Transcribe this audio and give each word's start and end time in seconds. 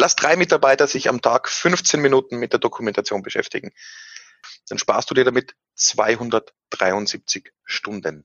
lass 0.00 0.16
drei 0.16 0.34
Mitarbeiter 0.36 0.86
sich 0.86 1.08
am 1.08 1.20
Tag 1.20 1.48
15 1.48 2.00
Minuten 2.00 2.38
mit 2.38 2.52
der 2.52 2.58
Dokumentation 2.58 3.22
beschäftigen. 3.22 3.70
Dann 4.68 4.78
sparst 4.78 5.10
du 5.10 5.14
dir 5.14 5.24
damit 5.24 5.54
273 5.74 7.52
Stunden. 7.64 8.24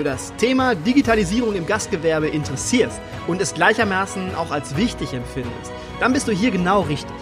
für 0.00 0.04
das 0.04 0.34
Thema 0.36 0.74
Digitalisierung 0.74 1.54
im 1.54 1.66
Gastgewerbe 1.66 2.26
interessierst 2.26 2.98
und 3.26 3.38
es 3.42 3.52
gleichermaßen 3.52 4.34
auch 4.34 4.50
als 4.50 4.74
wichtig 4.78 5.12
empfindest, 5.12 5.70
dann 6.00 6.14
bist 6.14 6.26
du 6.26 6.32
hier 6.32 6.50
genau 6.50 6.80
richtig. 6.80 7.14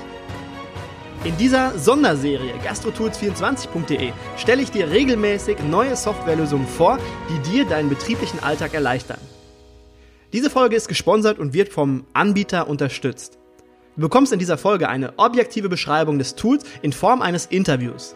In 1.25 1.37
dieser 1.39 1.77
Sonderserie 1.77 2.55
gastrotools24.de 2.65 4.13
stelle 4.37 4.63
ich 4.63 4.71
dir 4.71 4.93
regelmäßig 4.93 5.59
neue 5.69 5.97
Softwarelösungen 5.97 6.69
vor, 6.69 7.01
die 7.29 7.51
dir 7.51 7.65
deinen 7.65 7.89
betrieblichen 7.89 8.41
Alltag 8.45 8.75
erleichtern. 8.75 9.19
Diese 10.33 10.49
Folge 10.49 10.77
ist 10.77 10.87
gesponsert 10.87 11.41
und 11.41 11.55
wird 11.55 11.71
vom 11.71 12.05
Anbieter 12.13 12.69
unterstützt. 12.69 13.41
Du 13.97 14.03
bekommst 14.03 14.33
in 14.33 14.39
dieser 14.39 14.57
Folge 14.57 14.89
eine 14.89 15.15
objektive 15.19 15.69
Beschreibung 15.69 16.21
des 16.21 16.37
Tools 16.37 16.63
in 16.83 16.93
Form 16.93 17.23
eines 17.23 17.47
Interviews. 17.47 18.15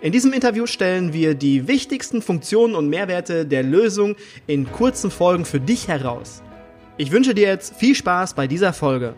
In 0.00 0.12
diesem 0.12 0.32
Interview 0.32 0.66
stellen 0.66 1.12
wir 1.12 1.34
die 1.34 1.66
wichtigsten 1.66 2.22
Funktionen 2.22 2.76
und 2.76 2.88
Mehrwerte 2.88 3.44
der 3.44 3.64
Lösung 3.64 4.14
in 4.46 4.70
kurzen 4.70 5.10
Folgen 5.10 5.44
für 5.44 5.58
dich 5.58 5.88
heraus. 5.88 6.40
Ich 6.98 7.10
wünsche 7.10 7.34
dir 7.34 7.48
jetzt 7.48 7.74
viel 7.74 7.96
Spaß 7.96 8.34
bei 8.34 8.46
dieser 8.46 8.72
Folge. 8.72 9.14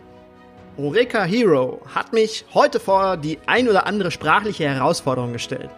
Horeca 0.77 1.23
Hero 1.23 1.81
hat 1.93 2.13
mich 2.13 2.45
heute 2.55 2.79
vor 2.79 3.15
die 3.15 3.37
ein 3.45 3.69
oder 3.69 3.85
andere 3.85 4.09
sprachliche 4.09 4.63
Herausforderung 4.63 5.33
gestellt. 5.33 5.69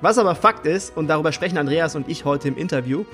Was 0.00 0.18
aber 0.18 0.34
Fakt 0.34 0.66
ist, 0.66 0.96
und 0.96 1.06
darüber 1.06 1.30
sprechen 1.30 1.58
Andreas 1.58 1.94
und 1.94 2.08
ich 2.08 2.24
heute 2.24 2.48
im 2.48 2.56
Interview, 2.56 3.04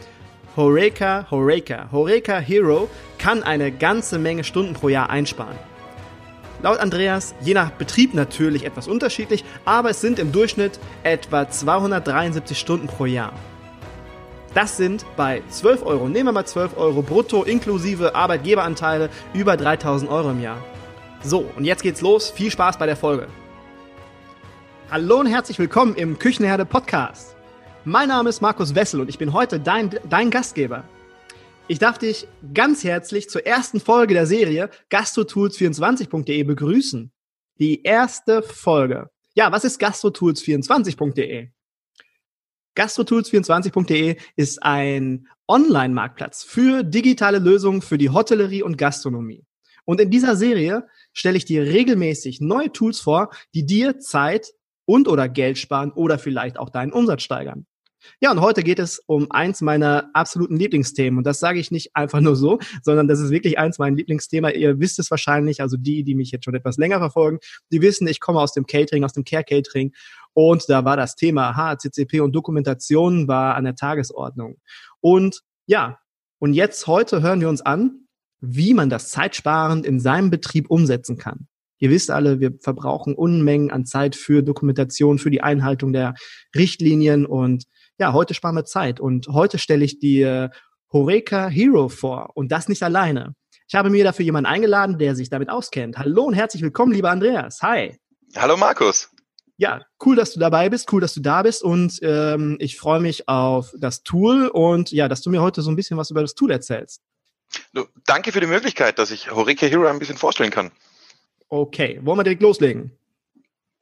Horeca, 0.57 1.27
Horeca, 1.31 1.91
Horeca 1.93 2.39
Hero 2.39 2.89
kann 3.19 3.43
eine 3.43 3.71
ganze 3.71 4.19
Menge 4.19 4.45
Stunden 4.45 4.73
pro 4.73 4.89
Jahr 4.89 5.11
einsparen. 5.11 5.59
Laut 6.65 6.79
Andreas, 6.79 7.35
je 7.43 7.53
nach 7.53 7.73
Betrieb 7.73 8.15
natürlich 8.15 8.65
etwas 8.65 8.89
unterschiedlich, 8.89 9.45
aber 9.67 9.91
es 9.91 10.01
sind 10.01 10.19
im 10.19 10.33
Durchschnitt 10.33 10.81
etwa 11.03 11.47
273 11.47 12.59
Stunden 12.59 12.87
pro 12.87 13.05
Jahr. 13.05 13.35
Das 14.55 14.79
sind 14.79 15.05
bei 15.15 15.43
12 15.51 15.85
Euro, 15.85 16.09
nehmen 16.09 16.29
wir 16.29 16.33
mal 16.33 16.47
12 16.47 16.79
Euro 16.79 17.03
brutto 17.03 17.43
inklusive 17.43 18.15
Arbeitgeberanteile 18.15 19.11
über 19.35 19.59
3000 19.59 20.11
Euro 20.11 20.31
im 20.31 20.41
Jahr. 20.41 20.57
So, 21.23 21.45
und 21.55 21.67
jetzt 21.67 21.83
geht's 21.83 22.01
los. 22.01 22.31
Viel 22.31 22.51
Spaß 22.51 22.79
bei 22.79 22.87
der 22.87 22.97
Folge. 22.97 23.27
Hallo 24.91 25.21
und 25.21 25.27
herzlich 25.27 25.59
willkommen 25.59 25.95
im 25.97 26.19
Küchenherde 26.19 26.65
Podcast. 26.65 27.37
Mein 27.85 28.09
Name 28.09 28.31
ist 28.31 28.41
Markus 28.41 28.75
Wessel 28.75 29.03
und 29.03 29.11
ich 29.11 29.19
bin 29.19 29.35
heute 29.35 29.61
dein, 29.61 29.91
dein 30.09 30.31
Gastgeber. 30.31 30.85
Ich 31.67 31.79
darf 31.79 31.97
dich 31.97 32.29
ganz 32.53 32.85
herzlich 32.85 33.31
zur 33.31 33.47
ersten 33.47 33.81
Folge 33.81 34.13
der 34.13 34.27
Serie 34.27 34.69
gastrotools24.de 34.91 36.43
begrüßen. 36.43 37.11
Die 37.59 37.83
erste 37.83 38.43
Folge. 38.43 39.09
Ja, 39.35 39.51
was 39.51 39.65
ist 39.65 39.81
gastrotools24.de? 39.81 41.49
Gastrotools24.de 42.77 44.17
ist 44.37 44.63
ein 44.63 45.27
Online-Marktplatz 45.49 46.43
für 46.43 46.83
digitale 46.83 47.39
Lösungen 47.39 47.81
für 47.81 47.97
die 47.97 48.11
Hotellerie 48.11 48.63
und 48.63 48.77
Gastronomie. 48.77 49.47
Und 49.87 50.03
in 50.03 50.11
dieser 50.11 50.37
Serie 50.37 50.87
stelle 51.15 51.39
ich 51.39 51.47
dir 51.47 51.63
regelmäßig 51.63 52.43
neue 52.43 52.73
Tools 52.73 53.01
vor, 53.01 53.31
die 53.55 53.65
dir 53.65 53.99
Zeit 54.01 54.53
und 54.85 55.09
oder 55.09 55.31
Geld 55.31 55.57
sparen 55.57 55.93
oder 55.93 56.19
vielleicht 56.19 56.59
auch 56.59 56.69
deinen 56.69 56.93
Umsatz 56.93 57.23
steigern. 57.23 57.67
Ja, 58.21 58.31
und 58.31 58.41
heute 58.41 58.63
geht 58.63 58.79
es 58.79 59.01
um 59.07 59.31
eins 59.31 59.61
meiner 59.61 60.11
absoluten 60.15 60.57
Lieblingsthemen. 60.57 61.19
Und 61.19 61.27
das 61.27 61.41
sage 61.41 61.59
ich 61.59 61.71
nicht 61.71 61.95
einfach 61.95 62.21
nur 62.21 62.37
so, 62.37 62.59
sondern 62.83 63.09
das 63.09 63.21
ist 63.21 63.31
wirklich 63.31 63.59
eins 63.59 63.79
meiner 63.79 63.97
Lieblingsthemen. 63.97 64.55
Ihr 64.55 64.81
wisst 64.81 64.99
es 64.99 65.11
wahrscheinlich, 65.11 65.61
also 65.61 65.77
die, 65.77 66.05
die 66.05 66.15
mich 66.15 66.31
jetzt 66.31 66.45
schon 66.45 66.55
etwas 66.55 66.77
länger 66.77 66.99
verfolgen, 66.99 67.39
die 67.71 67.81
wissen, 67.83 68.07
ich 68.07 68.21
komme 68.21 68.41
aus 68.41 68.53
dem 68.53 68.67
Catering, 68.67 69.05
aus 69.05 69.13
dem 69.13 69.25
Care 69.25 69.45
Catering. 69.45 69.93
Und 70.33 70.69
da 70.69 70.85
war 70.85 70.97
das 70.97 71.17
Thema 71.17 71.57
HCCP 71.57 72.21
und 72.21 72.33
Dokumentation 72.33 73.29
war 73.29 73.55
an 73.55 73.65
der 73.65 73.77
Tagesordnung. 73.77 74.57
Und 75.01 75.43
ja, 75.67 75.99
und 76.39 76.55
jetzt 76.55 76.87
heute 76.87 77.23
hören 77.23 77.41
wir 77.41 77.49
uns 77.49 77.63
an, 77.63 78.07
wie 78.41 78.75
man 78.75 78.91
das 78.91 79.11
zeitsparend 79.11 79.87
in 79.87 80.01
seinem 80.01 80.31
Betrieb 80.31 80.71
umsetzen 80.71 81.17
kann. 81.17 81.49
Ihr 81.79 81.91
wisst 81.91 82.11
alle, 82.11 82.41
wir 82.41 82.53
verbrauchen 82.61 83.15
Unmengen 83.15 83.71
an 83.71 83.85
Zeit 83.85 84.17
für 84.17 84.43
Dokumentation, 84.43 85.19
für 85.19 85.31
die 85.31 85.43
Einhaltung 85.43 85.93
der 85.93 86.15
Richtlinien 86.55 87.27
und 87.27 87.65
ja, 87.99 88.13
heute 88.13 88.35
sparen 88.35 88.57
wir 88.57 88.65
Zeit 88.65 89.01
und 89.01 89.29
heute 89.29 89.59
stelle 89.59 89.85
ich 89.85 89.99
die 89.99 90.49
Horeca 90.93 91.49
Hero 91.49 91.89
vor 91.89 92.31
und 92.35 92.53
das 92.53 92.69
nicht 92.69 92.83
alleine. 92.83 93.35
Ich 93.67 93.75
habe 93.75 93.91
mir 93.91 94.05
dafür 94.05 94.25
jemanden 94.25 94.47
eingeladen, 94.47 94.99
der 94.99 95.17
sich 95.17 95.31
damit 95.31 95.49
auskennt. 95.49 95.99
Hallo 95.99 96.25
und 96.25 96.35
herzlich 96.35 96.63
willkommen, 96.63 96.93
lieber 96.93 97.11
Andreas. 97.11 97.63
Hi. 97.63 97.99
Hallo 98.37 98.57
Markus. 98.57 99.11
Ja, 99.57 99.83
cool, 100.05 100.17
dass 100.17 100.33
du 100.33 100.41
dabei 100.41 100.69
bist, 100.69 100.93
cool, 100.93 101.01
dass 101.01 101.15
du 101.15 101.21
da 101.21 101.43
bist 101.43 101.63
und 101.63 102.01
ähm, 102.03 102.57
ich 102.59 102.77
freue 102.77 103.01
mich 103.01 103.29
auf 103.29 103.73
das 103.79 104.03
Tool 104.03 104.49
und 104.49 104.91
ja, 104.91 105.09
dass 105.09 105.23
du 105.23 105.31
mir 105.31 105.41
heute 105.41 105.63
so 105.63 105.71
ein 105.71 105.77
bisschen 105.77 105.97
was 105.97 106.11
über 106.11 106.23
das 106.23 106.35
Tool 106.35 106.51
erzählst. 106.51 107.01
Du, 107.73 107.87
danke 108.05 108.33
für 108.33 108.41
die 108.41 108.49
Möglichkeit, 108.49 108.99
dass 108.99 109.13
ich 109.13 109.31
Horeca 109.31 109.67
Hero 109.67 109.87
ein 109.87 110.01
bisschen 110.01 110.17
vorstellen 110.17 110.51
kann. 110.51 110.73
Okay, 111.49 112.01
wollen 112.03 112.19
wir 112.19 112.25
direkt 112.25 112.43
loslegen? 112.43 112.99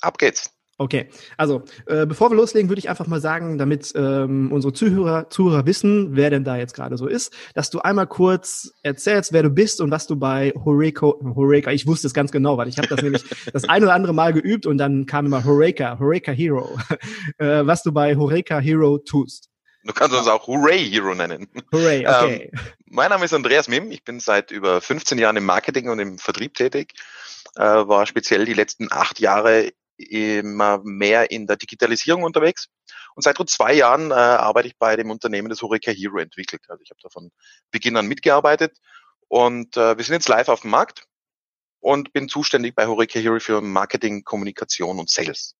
Ab 0.00 0.18
geht's. 0.18 0.52
Okay, 0.82 1.08
also 1.36 1.62
äh, 1.86 2.06
bevor 2.06 2.28
wir 2.32 2.34
loslegen, 2.34 2.68
würde 2.68 2.80
ich 2.80 2.88
einfach 2.88 3.06
mal 3.06 3.20
sagen, 3.20 3.56
damit 3.56 3.92
ähm, 3.94 4.50
unsere 4.50 4.72
Zuhörer, 4.72 5.30
Zuhörer 5.30 5.64
wissen, 5.64 6.16
wer 6.16 6.28
denn 6.28 6.42
da 6.42 6.56
jetzt 6.56 6.74
gerade 6.74 6.96
so 6.96 7.06
ist, 7.06 7.32
dass 7.54 7.70
du 7.70 7.78
einmal 7.78 8.08
kurz 8.08 8.72
erzählst, 8.82 9.32
wer 9.32 9.44
du 9.44 9.50
bist 9.50 9.80
und 9.80 9.92
was 9.92 10.08
du 10.08 10.16
bei 10.16 10.52
Horeca, 10.64 11.06
Horeca, 11.06 11.70
ich 11.70 11.86
wusste 11.86 12.08
es 12.08 12.14
ganz 12.14 12.32
genau, 12.32 12.58
weil 12.58 12.66
ich 12.66 12.78
habe 12.78 12.88
das 12.88 13.00
nämlich 13.00 13.22
das 13.52 13.68
ein 13.68 13.84
oder 13.84 13.94
andere 13.94 14.12
Mal 14.12 14.32
geübt 14.32 14.66
und 14.66 14.76
dann 14.76 15.06
kam 15.06 15.26
immer 15.26 15.44
Horeca, 15.44 16.00
Horeca 16.00 16.32
Hero, 16.32 16.76
äh, 17.38 17.64
was 17.64 17.84
du 17.84 17.92
bei 17.92 18.16
Horeca 18.16 18.58
Hero 18.58 18.98
tust. 18.98 19.50
Du 19.84 19.92
kannst 19.92 20.16
uns 20.16 20.26
auch 20.26 20.48
Hooray 20.48 20.90
Hero 20.90 21.14
nennen. 21.14 21.46
Hooray, 21.72 22.06
okay. 22.08 22.50
Ähm, 22.52 22.60
mein 22.86 23.10
Name 23.10 23.24
ist 23.24 23.34
Andreas 23.34 23.68
Mim. 23.68 23.92
Ich 23.92 24.02
bin 24.02 24.18
seit 24.18 24.50
über 24.50 24.80
15 24.80 25.18
Jahren 25.18 25.36
im 25.36 25.44
Marketing 25.44 25.88
und 25.90 26.00
im 26.00 26.18
Vertrieb 26.18 26.54
tätig. 26.54 26.94
Äh, 27.54 27.62
war 27.62 28.06
speziell 28.06 28.44
die 28.44 28.54
letzten 28.54 28.90
acht 28.90 29.20
Jahre 29.20 29.72
immer 29.96 30.80
mehr 30.84 31.30
in 31.30 31.46
der 31.46 31.56
Digitalisierung 31.56 32.22
unterwegs. 32.22 32.68
Und 33.14 33.22
seit 33.22 33.38
rund 33.38 33.50
zwei 33.50 33.74
Jahren 33.74 34.10
äh, 34.10 34.14
arbeite 34.14 34.68
ich 34.68 34.78
bei 34.78 34.96
dem 34.96 35.10
Unternehmen, 35.10 35.48
das 35.48 35.62
Horeca 35.62 35.90
Hero 35.90 36.18
entwickelt. 36.18 36.62
Also 36.68 36.82
ich 36.82 36.90
habe 36.90 37.00
da 37.02 37.08
von 37.08 37.30
Beginn 37.70 37.96
an 37.96 38.06
mitgearbeitet. 38.06 38.78
Und 39.28 39.76
äh, 39.76 39.96
wir 39.96 40.04
sind 40.04 40.14
jetzt 40.14 40.28
live 40.28 40.48
auf 40.48 40.62
dem 40.62 40.70
Markt 40.70 41.06
und 41.80 42.12
bin 42.12 42.28
zuständig 42.28 42.74
bei 42.74 42.86
Horeca 42.86 43.18
Hero 43.18 43.38
für 43.40 43.60
Marketing, 43.60 44.24
Kommunikation 44.24 44.98
und 44.98 45.10
Sales. 45.10 45.56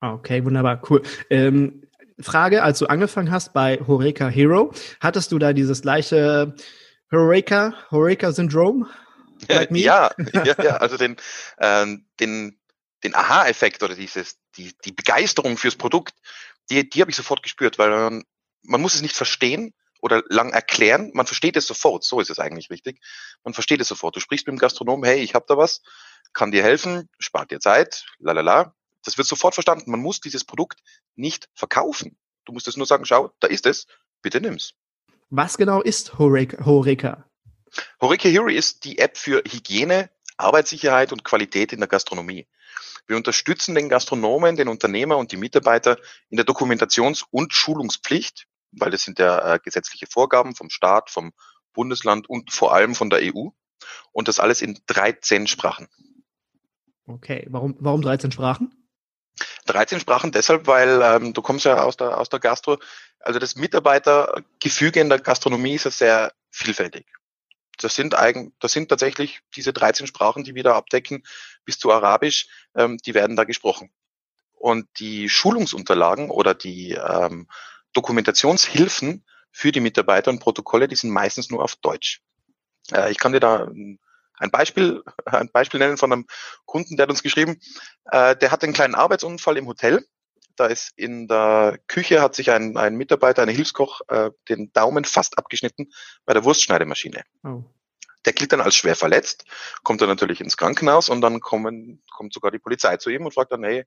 Okay, 0.00 0.44
wunderbar, 0.44 0.82
cool. 0.90 1.02
Ähm, 1.30 1.82
Frage, 2.20 2.62
als 2.62 2.78
du 2.78 2.86
angefangen 2.86 3.30
hast 3.30 3.52
bei 3.52 3.78
Horeca 3.86 4.28
Hero, 4.28 4.72
hattest 5.00 5.32
du 5.32 5.38
da 5.38 5.52
dieses 5.52 5.82
gleiche 5.82 6.54
Horeca, 7.10 7.74
Horeca-Syndrom? 7.90 8.86
Like 9.48 9.70
ja, 9.72 10.10
ja, 10.32 10.54
ja, 10.62 10.76
also 10.78 10.96
den, 10.96 11.16
ähm, 11.58 12.06
den, 12.20 12.58
den 13.06 13.14
Aha-Effekt 13.14 13.82
oder 13.82 13.94
dieses, 13.94 14.38
die, 14.56 14.74
die 14.84 14.92
Begeisterung 14.92 15.56
fürs 15.56 15.76
Produkt, 15.76 16.14
die, 16.70 16.88
die 16.88 17.00
habe 17.00 17.10
ich 17.10 17.16
sofort 17.16 17.42
gespürt, 17.42 17.78
weil 17.78 17.90
man, 17.90 18.24
man 18.62 18.80
muss 18.80 18.94
es 18.94 19.02
nicht 19.02 19.14
verstehen 19.14 19.72
oder 20.00 20.22
lang 20.28 20.52
erklären, 20.52 21.10
man 21.14 21.26
versteht 21.26 21.56
es 21.56 21.66
sofort, 21.66 22.04
so 22.04 22.20
ist 22.20 22.30
es 22.30 22.38
eigentlich 22.38 22.70
richtig. 22.70 23.00
Man 23.44 23.54
versteht 23.54 23.80
es 23.80 23.88
sofort. 23.88 24.16
Du 24.16 24.20
sprichst 24.20 24.46
mit 24.46 24.54
dem 24.54 24.58
Gastronom, 24.58 25.04
hey, 25.04 25.20
ich 25.20 25.34
habe 25.34 25.46
da 25.48 25.56
was, 25.56 25.82
kann 26.32 26.50
dir 26.50 26.62
helfen, 26.62 27.08
spart 27.18 27.50
dir 27.50 27.60
Zeit, 27.60 28.04
lalala, 28.18 28.74
das 29.04 29.16
wird 29.16 29.28
sofort 29.28 29.54
verstanden. 29.54 29.90
Man 29.90 30.00
muss 30.00 30.20
dieses 30.20 30.44
Produkt 30.44 30.80
nicht 31.14 31.48
verkaufen. 31.54 32.18
Du 32.44 32.52
musst 32.52 32.68
es 32.68 32.76
nur 32.76 32.86
sagen, 32.86 33.04
schau, 33.04 33.32
da 33.40 33.46
ist 33.46 33.66
es, 33.66 33.86
bitte 34.20 34.40
nimm's. 34.40 34.74
Was 35.30 35.56
genau 35.56 35.80
ist 35.80 36.18
Horeca? 36.18 36.64
Horeca, 38.00 38.28
Hero 38.28 38.48
ist 38.48 38.84
die 38.84 38.98
App 38.98 39.16
für 39.16 39.42
Hygiene, 39.44 40.10
Arbeitssicherheit 40.36 41.12
und 41.12 41.24
Qualität 41.24 41.72
in 41.72 41.80
der 41.80 41.88
Gastronomie. 41.88 42.46
Wir 43.06 43.16
unterstützen 43.16 43.74
den 43.74 43.88
Gastronomen, 43.88 44.56
den 44.56 44.68
Unternehmer 44.68 45.16
und 45.16 45.32
die 45.32 45.36
Mitarbeiter 45.36 45.96
in 46.28 46.36
der 46.36 46.46
Dokumentations- 46.46 47.24
und 47.30 47.52
Schulungspflicht, 47.52 48.46
weil 48.72 48.90
das 48.90 49.02
sind 49.02 49.18
ja 49.18 49.54
äh, 49.54 49.58
gesetzliche 49.62 50.06
Vorgaben 50.06 50.54
vom 50.54 50.70
Staat, 50.70 51.10
vom 51.10 51.32
Bundesland 51.72 52.28
und 52.28 52.52
vor 52.52 52.74
allem 52.74 52.94
von 52.94 53.10
der 53.10 53.20
EU. 53.22 53.48
Und 54.12 54.28
das 54.28 54.40
alles 54.40 54.62
in 54.62 54.78
13 54.86 55.46
Sprachen. 55.46 55.88
Okay, 57.06 57.46
warum, 57.50 57.76
warum 57.78 58.02
13 58.02 58.32
Sprachen? 58.32 58.72
13 59.66 60.00
Sprachen 60.00 60.32
deshalb, 60.32 60.66
weil 60.66 61.00
ähm, 61.02 61.32
du 61.32 61.42
kommst 61.42 61.64
ja 61.64 61.82
aus 61.82 61.96
der, 61.96 62.18
aus 62.18 62.28
der 62.28 62.40
Gastro. 62.40 62.78
Also 63.20 63.38
das 63.38 63.56
Mitarbeitergefüge 63.56 65.00
in 65.00 65.08
der 65.08 65.20
Gastronomie 65.20 65.74
ist 65.74 65.84
ja 65.84 65.90
sehr 65.90 66.32
vielfältig. 66.50 67.06
Das 67.78 67.94
sind 67.94 68.14
eigen, 68.14 68.54
das 68.60 68.72
sind 68.72 68.88
tatsächlich 68.88 69.40
diese 69.54 69.72
13 69.72 70.06
Sprachen, 70.06 70.44
die 70.44 70.54
wir 70.54 70.62
da 70.62 70.76
abdecken, 70.76 71.22
bis 71.64 71.78
zu 71.78 71.92
Arabisch, 71.92 72.48
ähm, 72.74 72.98
die 72.98 73.14
werden 73.14 73.36
da 73.36 73.44
gesprochen. 73.44 73.90
Und 74.54 74.88
die 74.98 75.28
Schulungsunterlagen 75.28 76.30
oder 76.30 76.54
die 76.54 76.92
ähm, 76.92 77.48
Dokumentationshilfen 77.92 79.24
für 79.50 79.72
die 79.72 79.80
Mitarbeiter 79.80 80.30
und 80.30 80.40
Protokolle, 80.40 80.88
die 80.88 80.96
sind 80.96 81.10
meistens 81.10 81.50
nur 81.50 81.62
auf 81.62 81.76
Deutsch. 81.76 82.20
Äh, 82.92 83.10
ich 83.10 83.18
kann 83.18 83.32
dir 83.32 83.40
da 83.40 83.68
ein 84.38 84.50
Beispiel, 84.50 85.02
ein 85.24 85.50
Beispiel 85.50 85.80
nennen 85.80 85.96
von 85.96 86.12
einem 86.12 86.26
Kunden, 86.64 86.96
der 86.96 87.04
hat 87.04 87.10
uns 87.10 87.22
geschrieben, 87.22 87.60
äh, 88.10 88.36
der 88.36 88.50
hat 88.50 88.62
einen 88.62 88.72
kleinen 88.72 88.94
Arbeitsunfall 88.94 89.56
im 89.56 89.66
Hotel. 89.66 90.06
Da 90.56 90.66
ist 90.66 90.92
in 90.96 91.28
der 91.28 91.78
Küche 91.86 92.20
hat 92.20 92.34
sich 92.34 92.50
ein, 92.50 92.76
ein 92.76 92.96
Mitarbeiter, 92.96 93.42
ein 93.42 93.48
Hilfskoch, 93.48 94.00
äh, 94.08 94.30
den 94.48 94.72
Daumen 94.72 95.04
fast 95.04 95.38
abgeschnitten 95.38 95.92
bei 96.24 96.32
der 96.32 96.44
Wurstschneidemaschine. 96.44 97.22
Oh. 97.44 97.62
Der 98.24 98.32
gilt 98.32 98.52
dann 98.52 98.60
als 98.60 98.74
schwer 98.74 98.96
verletzt, 98.96 99.44
kommt 99.84 100.00
dann 100.00 100.08
natürlich 100.08 100.40
ins 100.40 100.56
Krankenhaus 100.56 101.08
und 101.10 101.20
dann 101.20 101.40
kommen, 101.40 102.02
kommt 102.10 102.32
sogar 102.32 102.50
die 102.50 102.58
Polizei 102.58 102.96
zu 102.96 103.10
ihm 103.10 103.24
und 103.24 103.34
fragt 103.34 103.52
dann, 103.52 103.62
hey, 103.62 103.84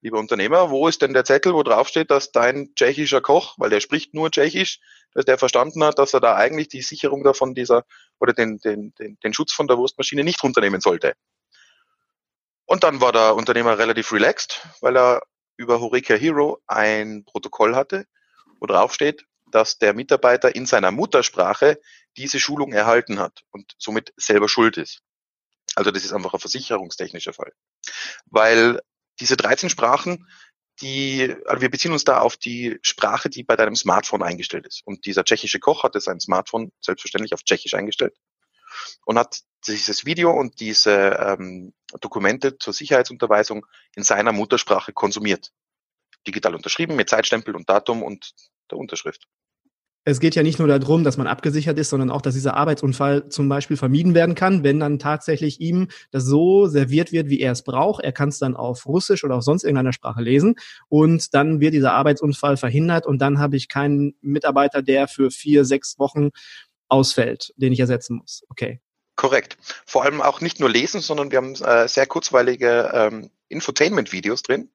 lieber 0.00 0.18
Unternehmer, 0.18 0.70
wo 0.70 0.88
ist 0.88 1.02
denn 1.02 1.14
der 1.14 1.24
Zettel, 1.24 1.54
wo 1.54 1.62
drauf 1.62 1.88
steht, 1.88 2.10
dass 2.10 2.30
dein 2.30 2.74
tschechischer 2.74 3.20
Koch, 3.20 3.54
weil 3.58 3.70
der 3.70 3.80
spricht 3.80 4.14
nur 4.14 4.30
tschechisch, 4.30 4.80
dass 5.14 5.24
der 5.24 5.38
verstanden 5.38 5.82
hat, 5.84 5.98
dass 5.98 6.14
er 6.14 6.20
da 6.20 6.36
eigentlich 6.36 6.68
die 6.68 6.82
Sicherung 6.82 7.24
davon 7.24 7.54
dieser 7.54 7.84
oder 8.18 8.32
den, 8.32 8.58
den, 8.58 8.92
den, 8.98 9.18
den 9.20 9.34
Schutz 9.34 9.52
von 9.52 9.66
der 9.66 9.78
Wurstmaschine 9.78 10.24
nicht 10.24 10.42
runternehmen 10.42 10.80
sollte. 10.80 11.14
Und 12.66 12.84
dann 12.84 13.00
war 13.00 13.12
der 13.12 13.34
Unternehmer 13.34 13.78
relativ 13.78 14.12
relaxed, 14.12 14.66
weil 14.82 14.96
er 14.96 15.22
über 15.58 15.80
Horeca 15.80 16.14
Hero 16.14 16.62
ein 16.66 17.24
Protokoll 17.24 17.76
hatte, 17.76 18.06
wo 18.60 18.66
drauf 18.66 18.94
steht, 18.94 19.26
dass 19.50 19.78
der 19.78 19.92
Mitarbeiter 19.92 20.54
in 20.54 20.64
seiner 20.64 20.90
Muttersprache 20.90 21.78
diese 22.16 22.40
Schulung 22.40 22.72
erhalten 22.72 23.18
hat 23.18 23.42
und 23.50 23.74
somit 23.78 24.12
selber 24.16 24.48
schuld 24.48 24.78
ist. 24.78 25.00
Also 25.74 25.90
das 25.90 26.04
ist 26.04 26.12
einfach 26.12 26.32
ein 26.32 26.40
versicherungstechnischer 26.40 27.32
Fall. 27.32 27.52
Weil 28.26 28.80
diese 29.20 29.36
13 29.36 29.68
Sprachen, 29.68 30.26
die, 30.80 31.34
also 31.46 31.60
wir 31.60 31.70
beziehen 31.70 31.92
uns 31.92 32.04
da 32.04 32.20
auf 32.20 32.36
die 32.36 32.78
Sprache, 32.82 33.28
die 33.28 33.42
bei 33.42 33.56
deinem 33.56 33.74
Smartphone 33.74 34.22
eingestellt 34.22 34.66
ist. 34.66 34.82
Und 34.84 35.06
dieser 35.06 35.24
tschechische 35.24 35.58
Koch 35.58 35.82
hatte 35.82 36.00
sein 36.00 36.20
Smartphone 36.20 36.72
selbstverständlich 36.80 37.34
auf 37.34 37.42
Tschechisch 37.42 37.74
eingestellt 37.74 38.16
und 39.04 39.18
hat 39.18 39.40
dieses 39.66 40.04
Video 40.04 40.30
und 40.30 40.60
diese 40.60 40.92
ähm, 40.92 41.72
Dokumente 42.00 42.58
zur 42.58 42.72
Sicherheitsunterweisung 42.72 43.66
in 43.94 44.02
seiner 44.02 44.32
Muttersprache 44.32 44.92
konsumiert. 44.92 45.52
Digital 46.26 46.54
unterschrieben 46.54 46.96
mit 46.96 47.08
Zeitstempel 47.08 47.56
und 47.56 47.68
Datum 47.68 48.02
und 48.02 48.34
der 48.70 48.78
Unterschrift 48.78 49.26
es 50.10 50.20
geht 50.20 50.34
ja 50.34 50.42
nicht 50.42 50.58
nur 50.58 50.68
darum, 50.68 51.04
dass 51.04 51.18
man 51.18 51.26
abgesichert 51.26 51.78
ist, 51.78 51.90
sondern 51.90 52.10
auch, 52.10 52.22
dass 52.22 52.32
dieser 52.32 52.56
Arbeitsunfall 52.56 53.28
zum 53.28 53.50
Beispiel 53.50 53.76
vermieden 53.76 54.14
werden 54.14 54.34
kann, 54.34 54.64
wenn 54.64 54.80
dann 54.80 54.98
tatsächlich 54.98 55.60
ihm 55.60 55.88
das 56.10 56.24
so 56.24 56.66
serviert 56.66 57.12
wird, 57.12 57.28
wie 57.28 57.40
er 57.40 57.52
es 57.52 57.62
braucht. 57.62 58.02
Er 58.02 58.12
kann 58.12 58.30
es 58.30 58.38
dann 58.38 58.56
auf 58.56 58.86
Russisch 58.86 59.22
oder 59.22 59.36
auf 59.36 59.42
sonst 59.42 59.64
irgendeiner 59.64 59.92
Sprache 59.92 60.22
lesen 60.22 60.54
und 60.88 61.34
dann 61.34 61.60
wird 61.60 61.74
dieser 61.74 61.92
Arbeitsunfall 61.92 62.56
verhindert 62.56 63.06
und 63.06 63.18
dann 63.18 63.38
habe 63.38 63.56
ich 63.56 63.68
keinen 63.68 64.14
Mitarbeiter, 64.22 64.80
der 64.80 65.08
für 65.08 65.30
vier, 65.30 65.66
sechs 65.66 65.98
Wochen 65.98 66.30
ausfällt, 66.88 67.52
den 67.56 67.74
ich 67.74 67.80
ersetzen 67.80 68.16
muss. 68.16 68.44
Okay. 68.48 68.80
Korrekt. 69.18 69.58
Vor 69.84 70.04
allem 70.04 70.22
auch 70.22 70.40
nicht 70.40 70.60
nur 70.60 70.70
lesen, 70.70 71.00
sondern 71.00 71.32
wir 71.32 71.38
haben 71.38 71.56
äh, 71.56 71.88
sehr 71.88 72.06
kurzweilige 72.06 72.92
ähm, 72.94 73.30
Infotainment-Videos 73.48 74.44
drin. 74.44 74.70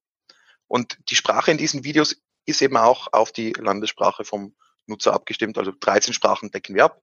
Und 0.68 0.98
die 1.10 1.16
Sprache 1.16 1.50
in 1.50 1.57
diesen 1.57 1.86
Videos 1.86 2.18
ist 2.45 2.62
eben 2.62 2.75
auch 2.75 3.07
auf 3.13 3.31
die 3.31 3.54
Landessprache 3.54 4.25
vom 4.25 4.54
Nutzer 4.86 5.13
abgestimmt. 5.13 5.57
Also 5.57 5.72
13 5.80 6.13
Sprachen 6.13 6.51
decken 6.51 6.75
wir 6.75 6.84
ab. 6.84 7.01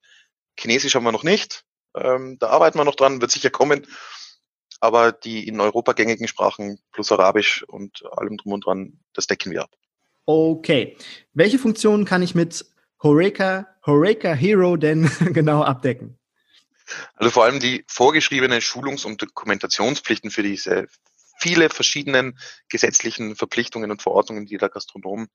Chinesisch 0.59 0.95
haben 0.95 1.05
wir 1.05 1.13
noch 1.13 1.23
nicht. 1.23 1.65
Ähm, 1.97 2.37
da 2.39 2.51
arbeiten 2.51 2.77
wir 2.77 2.85
noch 2.85 2.95
dran, 2.95 3.23
wird 3.23 3.31
sicher 3.31 3.49
kommen. 3.49 3.87
Aber 4.81 5.11
die 5.11 5.49
in 5.49 5.63
Europa 5.63 5.95
gängigen 5.95 6.29
Sprachen 6.29 6.79
plus 6.93 7.11
Arabisch 7.11 7.63
und 7.63 8.03
allem 8.19 8.37
drum 8.37 8.53
und 8.53 8.67
dran, 8.67 9.01
das 9.15 9.27
decken 9.27 9.51
wir 9.51 9.63
ab. 9.63 9.71
Okay. 10.27 10.99
Welche 11.33 11.59
Funktionen 11.59 12.05
kann 12.05 12.21
ich 12.21 12.35
mit 12.35 12.67
Horeca, 13.03 13.67
Horeca 13.87 14.35
Hero 14.35 14.77
denn 14.77 15.11
genau 15.33 15.63
abdecken? 15.63 16.20
Also 17.15 17.31
vor 17.31 17.45
allem 17.45 17.61
die 17.61 17.85
vorgeschriebenen 17.89 18.61
Schulungs- 18.61 19.05
und 19.05 19.23
Dokumentationspflichten 19.23 20.31
für 20.31 20.43
diese 20.43 20.87
viele 21.41 21.71
verschiedenen 21.71 22.39
gesetzlichen 22.69 23.35
Verpflichtungen 23.35 23.91
und 23.91 24.03
Verordnungen, 24.03 24.47
die 24.47 24.59
der 24.59 24.69
Gastronom 24.69 25.29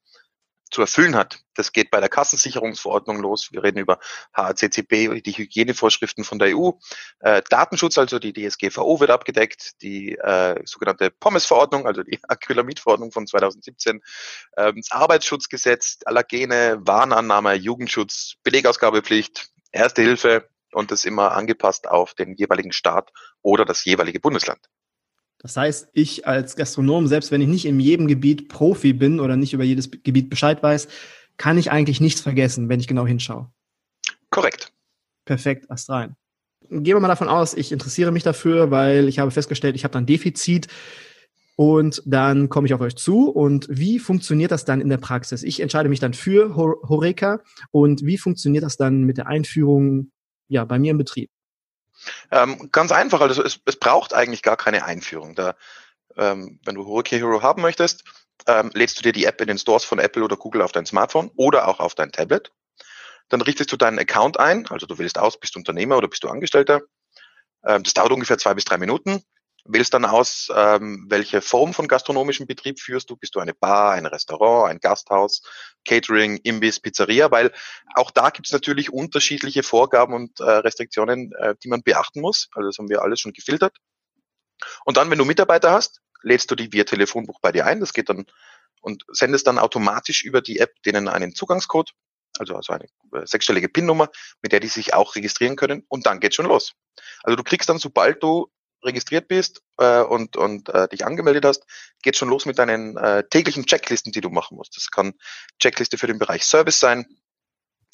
zu 0.72 0.81
erfüllen 0.81 1.16
hat. 1.16 1.40
Das 1.54 1.72
geht 1.72 1.92
bei 1.92 2.00
der 2.00 2.10
Kassensicherungsverordnung 2.10 3.19
los. 3.19 3.52
Wir 3.52 3.63
reden 3.63 3.78
über 3.78 4.00
HACCP, 4.34 5.22
die 5.22 5.38
Hygienevorschriften 5.38 6.24
von 6.24 6.40
der 6.40 6.57
EU. 6.57 6.72
Äh, 7.19 7.44
Datenschutz, 7.50 7.98
also 7.98 8.19
die 8.19 8.34
DSGVO 8.34 9.00
wird 9.00 9.12
abgedeckt. 9.12 9.81
Die 9.81 10.18
äh, 10.18 10.60
sogenannte 10.66 11.12
POMES-Verordnung, 11.12 11.86
also 11.88 12.04
die 12.04 12.19
Acrylamid-Verordnung 12.28 13.12
von 13.12 13.28
2017. 13.28 14.01
Ähm, 14.58 14.75
das 14.78 14.92
Arbeitsschutzgesetz, 14.92 16.00
Allergene, 16.06 16.80
Warnannahme, 16.81 17.54
Jugendschutz, 17.54 18.36
Belegausgabepflicht, 18.44 19.50
Erste 19.72 20.04
Hilfe 20.04 20.50
und 20.75 20.92
das 20.92 21.06
immer 21.06 21.31
angepasst 21.31 21.88
auf 21.88 22.13
den 22.13 22.36
jeweiligen 22.36 22.72
Staat 22.72 23.12
oder 23.42 23.66
das 23.66 23.86
jeweilige 23.86 24.19
Bundesland. 24.19 24.60
Das 25.39 25.57
heißt, 25.57 25.89
ich 25.94 26.27
als 26.27 26.56
Gastronom, 26.56 27.07
selbst 27.07 27.31
wenn 27.31 27.42
ich 27.42 27.48
nicht 27.48 27.66
in 27.66 27.80
jedem 27.80 28.07
Gebiet 28.07 28.50
Profi 28.50 28.94
bin 28.94 29.19
oder 29.19 29.36
nicht 29.38 29.54
über 29.54 29.63
jedes 29.63 29.92
Gebiet 29.92 30.30
Bescheid 30.30 30.62
weiß, 30.63 30.88
kann 31.38 31.57
ich 31.57 31.72
eigentlich 31.72 32.01
nichts 32.01 32.22
vergessen, 32.22 32.69
wenn 32.69 32.80
ich 32.80 32.88
genau 32.88 33.06
hinschaue. 33.06 33.51
Korrekt. 34.30 34.72
Perfekt, 35.25 35.68
erst 35.69 35.89
rein. 35.89 36.16
Gehen 36.69 36.95
wir 36.95 37.00
mal 37.00 37.07
davon 37.07 37.30
aus, 37.30 37.54
ich 37.54 37.72
interessiere 37.72 38.12
mich 38.12 38.24
dafür, 38.24 38.72
weil 38.72 39.07
ich 39.07 39.19
habe 39.19 39.31
festgestellt, 39.31 39.75
ich 39.75 39.83
habe 39.83 39.94
dann 39.94 40.06
Defizit 40.06 40.68
und 41.55 42.01
dann 42.05 42.50
komme 42.50 42.67
ich 42.67 42.74
auf 42.74 42.82
euch 42.82 42.96
zu. 42.96 43.29
Und 43.29 43.67
wie 43.70 44.00
funktioniert 44.00 44.51
das 44.51 44.65
dann 44.65 44.82
in 44.82 44.89
der 44.89 44.98
Praxis? 44.98 45.44
Ich 45.44 45.60
entscheide 45.60 45.89
mich 45.89 46.00
dann 46.00 46.13
für 46.13 46.55
Horeca 46.55 47.41
und 47.72 48.03
wie 48.05 48.17
funktioniert 48.17 48.63
das 48.63 48.77
dann 48.77 49.03
mit 49.03 49.17
der 49.17 49.27
Einführung 49.27 50.12
ja, 50.48 50.66
bei 50.66 50.80
mir 50.80 50.92
im 50.92 50.98
Betrieb? 50.98 51.30
Ähm, 52.32 52.70
ganz 52.72 52.92
einfach, 52.92 53.22
also 53.22 53.44
es, 53.44 53.60
es 53.66 53.75
braucht 53.78 54.14
eigentlich 54.14 54.42
gar 54.42 54.58
keine 54.58 54.86
Einführung. 54.86 55.36
Da, 55.36 55.56
ähm, 56.18 56.60
wenn 56.66 56.75
du 56.75 56.86
Hurricane 56.86 57.20
Hero 57.20 57.42
haben 57.42 57.62
möchtest, 57.62 58.04
ähm, 58.48 58.72
lädst 58.74 58.98
du 58.98 59.04
dir 59.04 59.14
die 59.14 59.25
App 59.25 59.42
in 59.42 59.48
den 59.48 59.58
Stores 59.58 59.86
von 59.86 60.00
Apple 60.00 60.24
oder 60.24 60.38
Google 60.38 60.62
auf 60.62 60.72
dein 60.72 60.86
Smartphone 60.86 61.32
oder 61.36 61.68
auch 61.68 61.80
auf 61.80 61.96
dein 61.96 62.12
Tablet. 62.12 62.52
Dann 63.30 63.42
richtest 63.42 63.72
du 63.72 63.78
deinen 63.78 63.98
Account 63.98 64.40
ein, 64.40 64.68
also 64.68 64.86
du 64.86 64.98
wählst 64.98 65.18
aus, 65.18 65.40
bist 65.40 65.56
du 65.56 65.60
Unternehmer 65.60 65.98
oder 65.98 66.08
bist 66.08 66.24
du 66.24 66.30
Angestellter. 66.30 66.82
Ähm, 67.66 67.84
das 67.84 67.94
dauert 67.94 68.12
ungefähr 68.12 68.38
zwei 68.38 68.54
bis 68.54 68.66
drei 68.66 68.78
Minuten 68.78 69.24
wählst 69.65 69.93
dann 69.93 70.05
aus, 70.05 70.50
ähm, 70.55 71.05
welche 71.10 71.41
Form 71.41 71.74
von 71.74 71.88
gastronomischem 71.88 72.45
Betrieb 72.45 72.79
führst 72.79 73.10
du. 73.10 73.17
Bist 73.17 73.36
du 73.36 73.39
eine 73.39 73.53
Bar, 73.53 73.93
ein 73.93 74.05
Restaurant, 74.05 74.69
ein 74.69 74.79
Gasthaus, 74.79 75.41
Catering, 75.86 76.38
Imbiss, 76.43 76.79
Pizzeria, 76.79 77.31
weil 77.31 77.51
auch 77.95 78.12
da 78.12 78.29
gibt 78.29 78.48
es 78.48 78.53
natürlich 78.53 78.93
unterschiedliche 78.93 79.63
Vorgaben 79.63 80.13
und 80.13 80.39
äh, 80.39 80.43
Restriktionen, 80.43 81.34
äh, 81.39 81.55
die 81.63 81.67
man 81.67 81.81
beachten 81.81 82.22
muss. 82.22 82.50
Also 82.53 82.69
das 82.69 82.77
haben 82.77 82.89
wir 82.89 83.01
alles 83.01 83.19
schon 83.19 83.34
gefiltert. 83.34 83.75
Und 84.86 84.98
dann, 84.98 85.10
wenn 85.10 85.17
du 85.17 85.25
Mitarbeiter 85.25 85.72
hast, 85.72 86.01
lädst 86.22 86.50
du 86.51 86.55
die 86.55 86.72
via 86.72 86.84
Telefonbuch 86.84 87.39
bei 87.41 87.51
dir 87.51 87.65
ein. 87.65 87.79
Das 87.79 87.93
geht 87.93 88.10
dann 88.10 88.25
und 88.81 89.03
sendest 89.12 89.48
dann 89.48 89.57
automatisch 89.57 90.24
über 90.24 90.41
die 90.41 90.60
App 90.60 90.72
denen 90.84 91.07
einen 91.07 91.34
Zugangscode, 91.34 91.91
also, 92.38 92.55
also 92.55 92.74
eine 92.74 92.86
äh, 93.13 93.25
sechsstellige 93.25 93.67
PIN-Nummer, 93.67 94.10
mit 94.43 94.51
der 94.51 94.60
die 94.60 94.67
sich 94.67 94.93
auch 94.93 95.15
registrieren 95.15 95.55
können 95.55 95.84
und 95.88 96.05
dann 96.05 96.19
geht 96.19 96.36
schon 96.36 96.45
los. 96.45 96.74
Also 97.24 97.36
du 97.36 97.43
kriegst 97.43 97.67
dann, 97.67 97.79
sobald 97.79 98.22
du 98.22 98.51
registriert 98.86 99.27
bist 99.27 99.62
äh, 99.77 100.01
und, 100.01 100.38
und 100.38 100.70
äh, 100.70 100.88
dich 100.88 101.06
angemeldet 101.06 101.46
hast, 101.46 101.65
geht 102.01 102.15
schon 102.15 102.30
los 102.30 102.46
mit 102.46 102.60
deinen 102.60 102.98
äh, 102.98 103.24
täglichen 103.27 103.65
Checklisten, 103.65 104.12
die 104.12 104.22
du 104.22 104.30
machen 104.30 104.58
musst. 104.58 104.77
Das 104.77 104.92
kann 104.92 105.13
Checkliste 105.60 105.98
für 105.98 106.08
den 106.08 106.20
Bereich 106.20 106.46
Service 106.46 106.80
sein. 106.80 107.06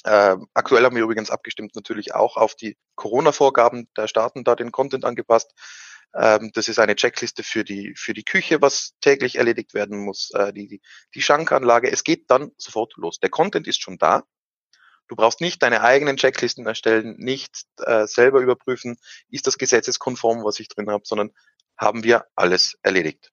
Äh, 0.04 0.38
aktuell 0.54 0.84
haben 0.84 0.96
wir 0.96 1.04
übrigens 1.04 1.30
abgestimmt 1.30 1.76
natürlich 1.76 2.14
auch 2.16 2.38
auf 2.38 2.56
die 2.56 2.78
Corona-Vorgaben 2.96 3.88
der 3.96 4.08
Staaten 4.08 4.44
da 4.44 4.56
den 4.56 4.72
Content 4.72 5.06
angepasst. 5.06 5.52
Ähm, 6.14 6.52
das 6.54 6.68
ist 6.68 6.80
eine 6.80 6.96
Checkliste 6.96 7.44
für 7.44 7.64
die, 7.64 7.94
für 7.96 8.14
die 8.14 8.24
Küche, 8.24 8.62
was 8.62 8.94
täglich 9.00 9.38
erledigt 9.38 9.74
werden 9.74 10.00
muss, 10.00 10.32
äh, 10.32 10.52
die, 10.52 10.68
die, 10.68 10.82
die 11.16 11.22
Schankanlage. 11.22 11.92
Es 11.92 12.04
geht 12.04 12.30
dann 12.30 12.52
sofort 12.58 12.94
los. 12.98 13.20
Der 13.20 13.30
Content 13.30 13.68
ist 13.68 13.82
schon 13.82 13.98
da. 13.98 14.24
Du 15.12 15.18
brauchst 15.18 15.42
nicht 15.42 15.62
deine 15.62 15.82
eigenen 15.82 16.16
Checklisten 16.16 16.66
erstellen, 16.66 17.18
nicht 17.18 17.66
äh, 17.80 18.08
selber 18.08 18.40
überprüfen, 18.40 18.98
ist 19.28 19.46
das 19.46 19.58
gesetzeskonform, 19.58 20.46
was 20.46 20.58
ich 20.62 20.70
drin 20.70 20.90
habe, 20.90 21.04
sondern 21.06 21.32
haben 21.78 22.06
wir 22.06 22.28
alles 22.38 22.78
erledigt. 22.82 23.30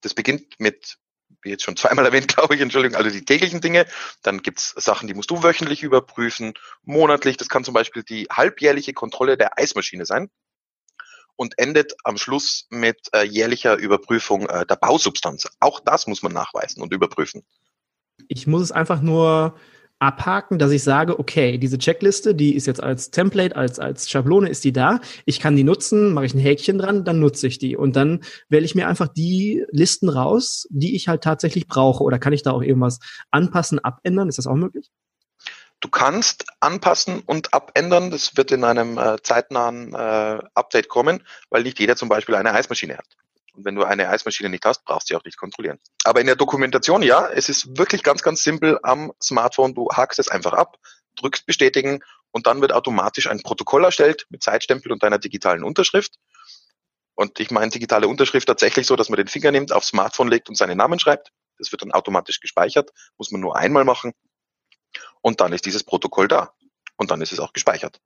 Das 0.00 0.14
beginnt 0.14 0.58
mit, 0.58 0.98
wie 1.42 1.50
jetzt 1.50 1.62
schon 1.62 1.76
zweimal 1.76 2.06
erwähnt, 2.06 2.26
glaube 2.26 2.56
ich, 2.56 2.60
Entschuldigung, 2.60 2.96
also 2.96 3.08
die 3.08 3.24
täglichen 3.24 3.60
Dinge. 3.60 3.86
Dann 4.22 4.42
gibt's 4.42 4.74
Sachen, 4.78 5.06
die 5.06 5.14
musst 5.14 5.30
du 5.30 5.44
wöchentlich 5.44 5.84
überprüfen, 5.84 6.54
monatlich. 6.82 7.36
Das 7.36 7.48
kann 7.48 7.62
zum 7.62 7.74
Beispiel 7.74 8.02
die 8.02 8.26
halbjährliche 8.28 8.92
Kontrolle 8.92 9.36
der 9.36 9.60
Eismaschine 9.60 10.06
sein 10.06 10.28
und 11.36 11.56
endet 11.56 11.94
am 12.02 12.16
Schluss 12.16 12.66
mit 12.68 12.98
äh, 13.12 13.22
jährlicher 13.22 13.76
Überprüfung 13.76 14.48
äh, 14.48 14.66
der 14.66 14.74
Bausubstanz. 14.74 15.46
Auch 15.60 15.78
das 15.78 16.08
muss 16.08 16.24
man 16.24 16.32
nachweisen 16.32 16.82
und 16.82 16.92
überprüfen. 16.92 17.46
Ich 18.26 18.48
muss 18.48 18.62
es 18.62 18.72
einfach 18.72 19.00
nur 19.00 19.56
abhaken, 20.00 20.58
dass 20.58 20.72
ich 20.72 20.82
sage, 20.82 21.18
okay, 21.18 21.58
diese 21.58 21.78
Checkliste, 21.78 22.34
die 22.34 22.56
ist 22.56 22.66
jetzt 22.66 22.82
als 22.82 23.10
Template, 23.10 23.54
als, 23.54 23.78
als 23.78 24.10
Schablone 24.10 24.48
ist 24.48 24.64
die 24.64 24.72
da. 24.72 25.00
Ich 25.26 25.40
kann 25.40 25.56
die 25.56 25.62
nutzen, 25.62 26.14
mache 26.14 26.24
ich 26.24 26.34
ein 26.34 26.40
Häkchen 26.40 26.78
dran, 26.78 27.04
dann 27.04 27.20
nutze 27.20 27.46
ich 27.46 27.58
die. 27.58 27.76
Und 27.76 27.96
dann 27.96 28.24
wähle 28.48 28.64
ich 28.64 28.74
mir 28.74 28.88
einfach 28.88 29.08
die 29.08 29.64
Listen 29.70 30.08
raus, 30.08 30.66
die 30.70 30.96
ich 30.96 31.08
halt 31.08 31.22
tatsächlich 31.22 31.68
brauche. 31.68 32.02
Oder 32.02 32.18
kann 32.18 32.32
ich 32.32 32.42
da 32.42 32.52
auch 32.52 32.62
irgendwas 32.62 32.98
anpassen, 33.30 33.78
abändern? 33.78 34.28
Ist 34.28 34.38
das 34.38 34.46
auch 34.46 34.54
möglich? 34.54 34.90
Du 35.80 35.88
kannst 35.88 36.46
anpassen 36.60 37.22
und 37.26 37.52
abändern. 37.52 38.10
Das 38.10 38.36
wird 38.36 38.52
in 38.52 38.64
einem 38.64 38.96
äh, 38.96 39.16
zeitnahen 39.22 39.92
äh, 39.92 40.38
Update 40.54 40.88
kommen, 40.88 41.22
weil 41.50 41.62
nicht 41.62 41.78
jeder 41.78 41.96
zum 41.96 42.08
Beispiel 42.08 42.34
eine 42.34 42.52
Eismaschine 42.52 42.96
hat. 42.96 43.06
Und 43.54 43.64
wenn 43.64 43.74
du 43.74 43.84
eine 43.84 44.08
Eismaschine 44.08 44.48
nicht 44.48 44.64
hast, 44.64 44.84
brauchst 44.84 45.10
du 45.10 45.14
sie 45.14 45.18
auch 45.18 45.24
nicht 45.24 45.38
kontrollieren. 45.38 45.78
Aber 46.04 46.20
in 46.20 46.26
der 46.26 46.36
Dokumentation, 46.36 47.02
ja, 47.02 47.28
es 47.28 47.48
ist 47.48 47.76
wirklich 47.78 48.02
ganz, 48.02 48.22
ganz 48.22 48.42
simpel 48.42 48.78
am 48.82 49.12
Smartphone. 49.22 49.74
Du 49.74 49.88
hakst 49.92 50.18
es 50.18 50.28
einfach 50.28 50.52
ab, 50.52 50.78
drückst 51.16 51.46
bestätigen 51.46 52.00
und 52.30 52.46
dann 52.46 52.60
wird 52.60 52.72
automatisch 52.72 53.26
ein 53.26 53.42
Protokoll 53.42 53.84
erstellt 53.84 54.26
mit 54.30 54.42
Zeitstempel 54.42 54.92
und 54.92 55.02
deiner 55.02 55.18
digitalen 55.18 55.64
Unterschrift. 55.64 56.14
Und 57.14 57.38
ich 57.40 57.50
meine 57.50 57.70
digitale 57.70 58.08
Unterschrift 58.08 58.46
tatsächlich 58.46 58.86
so, 58.86 58.96
dass 58.96 59.10
man 59.10 59.18
den 59.18 59.28
Finger 59.28 59.50
nimmt, 59.50 59.72
aufs 59.72 59.88
Smartphone 59.88 60.28
legt 60.28 60.48
und 60.48 60.56
seinen 60.56 60.78
Namen 60.78 60.98
schreibt. 60.98 61.32
Das 61.58 61.70
wird 61.72 61.82
dann 61.82 61.92
automatisch 61.92 62.40
gespeichert, 62.40 62.90
muss 63.18 63.30
man 63.30 63.40
nur 63.40 63.56
einmal 63.56 63.84
machen. 63.84 64.12
Und 65.20 65.40
dann 65.40 65.52
ist 65.52 65.66
dieses 65.66 65.84
Protokoll 65.84 66.28
da. 66.28 66.54
Und 66.96 67.10
dann 67.10 67.20
ist 67.20 67.32
es 67.32 67.40
auch 67.40 67.52
gespeichert. 67.52 68.00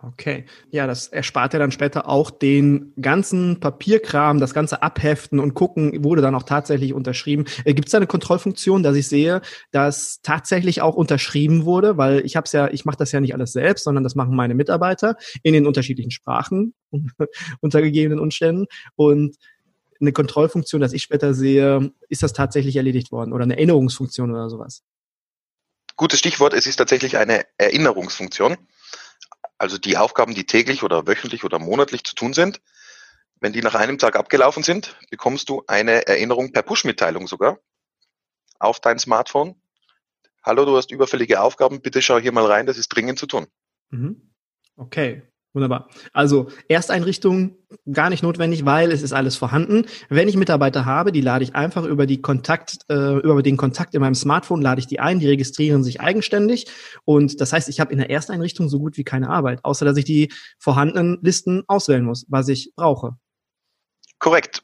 Okay, 0.00 0.44
ja, 0.70 0.86
das 0.86 1.08
erspart 1.08 1.54
ja 1.54 1.58
dann 1.58 1.72
später 1.72 2.08
auch 2.08 2.30
den 2.30 2.92
ganzen 3.00 3.58
Papierkram, 3.58 4.38
das 4.38 4.54
ganze 4.54 4.80
Abheften 4.80 5.40
und 5.40 5.54
gucken, 5.54 6.04
wurde 6.04 6.22
dann 6.22 6.36
auch 6.36 6.44
tatsächlich 6.44 6.94
unterschrieben. 6.94 7.46
Äh, 7.64 7.74
Gibt 7.74 7.88
es 7.88 7.92
da 7.92 7.98
eine 7.98 8.06
Kontrollfunktion, 8.06 8.84
dass 8.84 8.94
ich 8.94 9.08
sehe, 9.08 9.40
dass 9.72 10.20
tatsächlich 10.22 10.82
auch 10.82 10.94
unterschrieben 10.94 11.64
wurde? 11.64 11.96
Weil 11.96 12.24
ich 12.24 12.36
habe 12.36 12.44
es 12.44 12.52
ja, 12.52 12.68
ich 12.68 12.84
mache 12.84 12.96
das 12.96 13.10
ja 13.10 13.20
nicht 13.20 13.34
alles 13.34 13.52
selbst, 13.52 13.82
sondern 13.82 14.04
das 14.04 14.14
machen 14.14 14.36
meine 14.36 14.54
Mitarbeiter 14.54 15.16
in 15.42 15.52
den 15.52 15.66
unterschiedlichen 15.66 16.12
Sprachen 16.12 16.74
unter 17.60 17.82
gegebenen 17.82 18.20
Umständen 18.20 18.66
und 18.94 19.36
eine 20.00 20.12
Kontrollfunktion, 20.12 20.80
dass 20.80 20.92
ich 20.92 21.02
später 21.02 21.34
sehe, 21.34 21.90
ist 22.08 22.22
das 22.22 22.32
tatsächlich 22.32 22.76
erledigt 22.76 23.10
worden 23.10 23.32
oder 23.32 23.42
eine 23.42 23.56
Erinnerungsfunktion 23.56 24.30
oder 24.30 24.48
sowas. 24.48 24.84
Gutes 25.96 26.20
Stichwort, 26.20 26.54
es 26.54 26.68
ist 26.68 26.76
tatsächlich 26.76 27.16
eine 27.16 27.42
Erinnerungsfunktion. 27.56 28.56
Also 29.58 29.76
die 29.76 29.96
Aufgaben, 29.96 30.34
die 30.34 30.46
täglich 30.46 30.82
oder 30.82 31.06
wöchentlich 31.06 31.44
oder 31.44 31.58
monatlich 31.58 32.04
zu 32.04 32.14
tun 32.14 32.32
sind, 32.32 32.60
wenn 33.40 33.52
die 33.52 33.62
nach 33.62 33.74
einem 33.74 33.98
Tag 33.98 34.16
abgelaufen 34.16 34.62
sind, 34.62 34.96
bekommst 35.10 35.48
du 35.48 35.64
eine 35.66 36.06
Erinnerung 36.06 36.52
per 36.52 36.62
Push-Mitteilung 36.62 37.26
sogar 37.26 37.58
auf 38.58 38.80
dein 38.80 38.98
Smartphone. 38.98 39.60
Hallo, 40.42 40.64
du 40.64 40.76
hast 40.76 40.90
überfällige 40.90 41.40
Aufgaben, 41.40 41.82
bitte 41.82 42.02
schau 42.02 42.18
hier 42.18 42.32
mal 42.32 42.46
rein, 42.46 42.66
das 42.66 42.78
ist 42.78 42.88
dringend 42.88 43.18
zu 43.18 43.26
tun. 43.26 43.46
Mhm. 43.90 44.32
Okay, 44.76 45.22
Wunderbar. 45.54 45.88
Also 46.12 46.48
Ersteinrichtung 46.68 47.56
gar 47.90 48.10
nicht 48.10 48.22
notwendig, 48.22 48.66
weil 48.66 48.92
es 48.92 49.02
ist 49.02 49.12
alles 49.12 49.36
vorhanden. 49.36 49.86
Wenn 50.10 50.28
ich 50.28 50.36
Mitarbeiter 50.36 50.84
habe, 50.84 51.10
die 51.10 51.22
lade 51.22 51.42
ich 51.42 51.54
einfach 51.54 51.84
über 51.84 52.06
die 52.06 52.20
Kontakt, 52.20 52.78
äh, 52.90 53.16
über 53.18 53.42
den 53.42 53.56
Kontakt 53.56 53.94
in 53.94 54.02
meinem 54.02 54.14
Smartphone 54.14 54.60
lade 54.60 54.78
ich 54.78 54.86
die 54.86 55.00
ein, 55.00 55.20
die 55.20 55.28
registrieren 55.28 55.82
sich 55.82 56.00
eigenständig. 56.00 56.66
Und 57.04 57.40
das 57.40 57.52
heißt, 57.52 57.68
ich 57.68 57.80
habe 57.80 57.92
in 57.92 57.98
der 57.98 58.10
Ersteinrichtung 58.10 58.68
so 58.68 58.78
gut 58.78 58.98
wie 58.98 59.04
keine 59.04 59.30
Arbeit, 59.30 59.64
außer 59.64 59.86
dass 59.86 59.96
ich 59.96 60.04
die 60.04 60.30
vorhandenen 60.58 61.18
Listen 61.22 61.64
auswählen 61.66 62.04
muss, 62.04 62.26
was 62.28 62.48
ich 62.48 62.72
brauche. 62.76 63.16
Korrekt. 64.18 64.62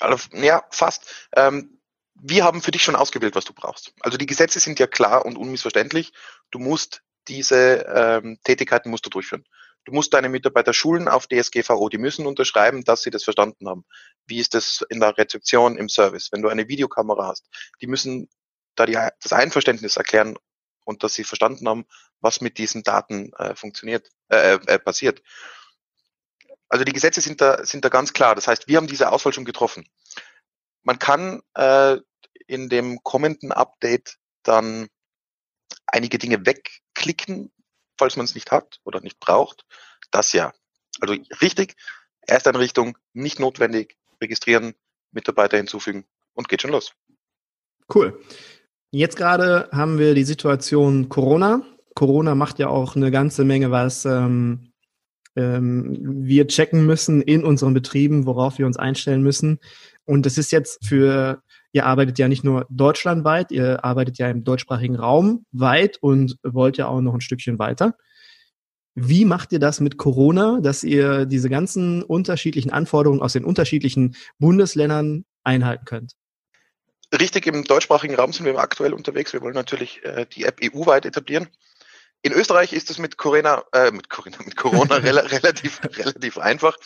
Also, 0.00 0.28
ja, 0.34 0.64
fast. 0.70 1.28
Ähm, 1.34 1.80
wir 2.22 2.44
haben 2.44 2.60
für 2.60 2.70
dich 2.70 2.82
schon 2.82 2.96
ausgewählt, 2.96 3.34
was 3.34 3.46
du 3.46 3.54
brauchst. 3.54 3.94
Also 4.00 4.18
die 4.18 4.26
Gesetze 4.26 4.60
sind 4.60 4.78
ja 4.78 4.86
klar 4.86 5.24
und 5.24 5.38
unmissverständlich. 5.38 6.12
Du 6.50 6.58
musst 6.58 7.02
diese 7.28 7.86
ähm, 7.94 8.38
Tätigkeiten 8.44 8.90
musst 8.90 9.06
du 9.06 9.10
durchführen. 9.10 9.44
Du 9.84 9.92
musst 9.92 10.12
deine 10.12 10.28
Mitarbeiter 10.28 10.72
schulen 10.72 11.08
auf 11.08 11.26
DSGVO. 11.26 11.88
Die 11.88 11.98
müssen 11.98 12.26
unterschreiben, 12.26 12.84
dass 12.84 13.02
sie 13.02 13.10
das 13.10 13.24
verstanden 13.24 13.68
haben. 13.68 13.84
Wie 14.26 14.38
ist 14.38 14.54
das 14.54 14.84
in 14.88 15.00
der 15.00 15.16
Rezeption, 15.16 15.76
im 15.76 15.88
Service? 15.88 16.30
Wenn 16.32 16.42
du 16.42 16.48
eine 16.48 16.68
Videokamera 16.68 17.28
hast, 17.28 17.48
die 17.80 17.86
müssen 17.86 18.28
da 18.74 18.86
die, 18.86 18.92
das 18.92 19.32
Einverständnis 19.32 19.96
erklären 19.96 20.36
und 20.84 21.02
dass 21.02 21.14
sie 21.14 21.24
verstanden 21.24 21.68
haben, 21.68 21.86
was 22.20 22.40
mit 22.40 22.58
diesen 22.58 22.82
Daten 22.82 23.32
äh, 23.34 23.54
funktioniert, 23.54 24.10
äh, 24.28 24.54
äh, 24.54 24.78
passiert. 24.78 25.22
Also 26.68 26.84
die 26.84 26.92
Gesetze 26.92 27.20
sind 27.20 27.40
da, 27.40 27.64
sind 27.64 27.84
da 27.84 27.88
ganz 27.88 28.12
klar. 28.12 28.34
Das 28.34 28.46
heißt, 28.46 28.68
wir 28.68 28.76
haben 28.76 28.86
diese 28.86 29.10
Auswahl 29.10 29.32
schon 29.32 29.44
getroffen. 29.44 29.88
Man 30.82 30.98
kann 30.98 31.42
äh, 31.54 31.96
in 32.46 32.68
dem 32.68 33.02
kommenden 33.02 33.52
Update 33.52 34.18
dann 34.42 34.88
einige 35.86 36.18
Dinge 36.18 36.46
wegklicken, 36.46 37.52
falls 38.00 38.16
man 38.16 38.24
es 38.24 38.34
nicht 38.34 38.50
hat 38.50 38.80
oder 38.84 39.00
nicht 39.00 39.20
braucht. 39.20 39.64
Das 40.10 40.32
ja. 40.32 40.52
Also 41.00 41.14
richtig, 41.40 41.76
Ersteinrichtung, 42.22 42.98
nicht 43.12 43.38
notwendig, 43.38 43.96
registrieren, 44.20 44.74
Mitarbeiter 45.12 45.58
hinzufügen 45.58 46.04
und 46.34 46.48
geht 46.48 46.62
schon 46.62 46.72
los. 46.72 46.94
Cool. 47.94 48.20
Jetzt 48.90 49.16
gerade 49.16 49.68
haben 49.72 49.98
wir 49.98 50.14
die 50.14 50.24
Situation 50.24 51.08
Corona. 51.08 51.62
Corona 51.94 52.34
macht 52.34 52.58
ja 52.58 52.68
auch 52.68 52.96
eine 52.96 53.10
ganze 53.10 53.44
Menge, 53.44 53.70
was 53.70 54.04
ähm, 54.04 54.72
ähm, 55.36 55.98
wir 56.26 56.48
checken 56.48 56.86
müssen 56.86 57.20
in 57.22 57.44
unseren 57.44 57.74
Betrieben, 57.74 58.26
worauf 58.26 58.58
wir 58.58 58.66
uns 58.66 58.78
einstellen 58.78 59.22
müssen. 59.22 59.58
Und 60.06 60.26
das 60.26 60.38
ist 60.38 60.52
jetzt 60.52 60.86
für 60.86 61.42
Ihr 61.72 61.86
arbeitet 61.86 62.18
ja 62.18 62.28
nicht 62.28 62.44
nur 62.44 62.66
deutschlandweit, 62.68 63.52
ihr 63.52 63.84
arbeitet 63.84 64.18
ja 64.18 64.28
im 64.28 64.44
deutschsprachigen 64.44 64.96
Raum 64.96 65.44
weit 65.52 65.98
und 66.00 66.36
wollt 66.42 66.76
ja 66.76 66.88
auch 66.88 67.00
noch 67.00 67.14
ein 67.14 67.20
Stückchen 67.20 67.58
weiter. 67.58 67.94
Wie 68.94 69.24
macht 69.24 69.52
ihr 69.52 69.60
das 69.60 69.78
mit 69.80 69.96
Corona, 69.96 70.60
dass 70.60 70.82
ihr 70.82 71.24
diese 71.26 71.48
ganzen 71.48 72.02
unterschiedlichen 72.02 72.72
Anforderungen 72.72 73.22
aus 73.22 73.34
den 73.34 73.44
unterschiedlichen 73.44 74.16
Bundesländern 74.38 75.24
einhalten 75.44 75.84
könnt? 75.84 76.12
Richtig, 77.12 77.46
im 77.46 77.64
deutschsprachigen 77.64 78.14
Raum 78.14 78.32
sind 78.32 78.46
wir 78.46 78.56
aktuell 78.58 78.92
unterwegs. 78.92 79.32
Wir 79.32 79.40
wollen 79.40 79.54
natürlich 79.54 80.04
äh, 80.04 80.26
die 80.32 80.44
App 80.44 80.60
EU-weit 80.62 81.06
etablieren. 81.06 81.48
In 82.22 82.32
Österreich 82.32 82.72
ist 82.74 82.90
es 82.90 82.98
mit 82.98 83.16
Corona, 83.16 83.64
äh, 83.72 83.90
mit 83.90 84.10
Corona, 84.10 84.36
mit 84.44 84.56
Corona 84.56 84.96
relativ, 84.96 85.80
relativ 85.96 86.38
einfach, 86.38 86.76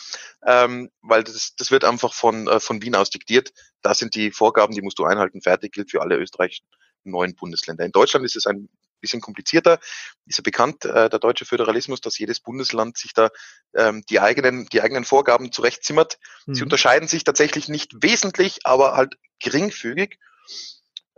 ähm, 0.46 0.90
weil 1.02 1.24
das, 1.24 1.54
das 1.56 1.70
wird 1.70 1.84
einfach 1.84 2.14
von, 2.14 2.46
äh, 2.46 2.60
von 2.60 2.80
Wien 2.82 2.94
aus 2.94 3.10
diktiert. 3.10 3.52
Das 3.82 3.98
sind 3.98 4.14
die 4.14 4.30
Vorgaben, 4.30 4.74
die 4.74 4.82
musst 4.82 4.98
du 4.98 5.04
einhalten. 5.04 5.42
Fertig 5.42 5.72
gilt 5.72 5.90
für 5.90 6.02
alle 6.02 6.16
österreichischen 6.16 6.66
neuen 7.02 7.34
Bundesländer. 7.34 7.84
In 7.84 7.92
Deutschland 7.92 8.24
ist 8.24 8.36
es 8.36 8.46
ein 8.46 8.68
bisschen 9.00 9.20
komplizierter. 9.20 9.80
Ist 10.26 10.38
ja 10.38 10.42
bekannt, 10.42 10.84
äh, 10.84 11.10
der 11.10 11.18
deutsche 11.18 11.44
Föderalismus, 11.44 12.00
dass 12.00 12.18
jedes 12.18 12.40
Bundesland 12.40 12.96
sich 12.96 13.12
da 13.12 13.28
ähm, 13.74 14.02
die 14.08 14.20
eigenen, 14.20 14.66
die 14.66 14.80
eigenen 14.80 15.04
Vorgaben 15.04 15.52
zurechtzimmert. 15.52 16.18
Mhm. 16.46 16.54
Sie 16.54 16.62
unterscheiden 16.62 17.08
sich 17.08 17.24
tatsächlich 17.24 17.68
nicht 17.68 18.02
wesentlich, 18.02 18.60
aber 18.64 18.96
halt 18.96 19.16
geringfügig. 19.40 20.18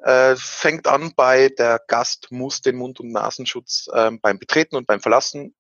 Äh, 0.07 0.37
fängt 0.37 0.87
an 0.87 1.15
bei 1.17 1.49
der 1.49 1.81
Gast 1.89 2.31
muss 2.31 2.61
den 2.61 2.77
Mund- 2.77 3.01
und 3.01 3.11
Nasenschutz 3.11 3.89
äh, 3.93 4.13
beim 4.23 4.39
Betreten 4.39 4.77
und 4.77 4.87
beim 4.87 5.01
Verlassen 5.01 5.57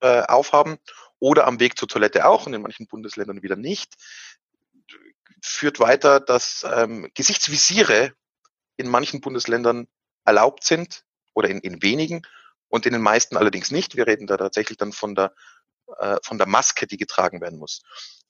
äh, 0.00 0.22
aufhaben 0.22 0.78
oder 1.18 1.46
am 1.46 1.60
Weg 1.60 1.76
zur 1.78 1.86
Toilette 1.86 2.24
auch 2.24 2.46
und 2.46 2.54
in 2.54 2.62
manchen 2.62 2.86
Bundesländern 2.86 3.42
wieder 3.42 3.56
nicht. 3.56 3.92
Führt 5.42 5.78
weiter, 5.78 6.20
dass 6.20 6.64
ähm, 6.72 7.10
Gesichtsvisiere 7.12 8.14
in 8.78 8.88
manchen 8.88 9.20
Bundesländern 9.20 9.88
erlaubt 10.24 10.64
sind 10.64 11.04
oder 11.34 11.50
in, 11.50 11.58
in 11.58 11.82
wenigen 11.82 12.22
und 12.68 12.86
in 12.86 12.94
den 12.94 13.02
meisten 13.02 13.36
allerdings 13.36 13.70
nicht. 13.70 13.94
Wir 13.94 14.06
reden 14.06 14.26
da 14.26 14.38
tatsächlich 14.38 14.78
dann 14.78 14.92
von 14.92 15.14
der, 15.14 15.34
äh, 15.98 16.16
von 16.22 16.38
der 16.38 16.46
Maske, 16.46 16.86
die 16.86 16.96
getragen 16.96 17.42
werden 17.42 17.58
muss. 17.58 17.82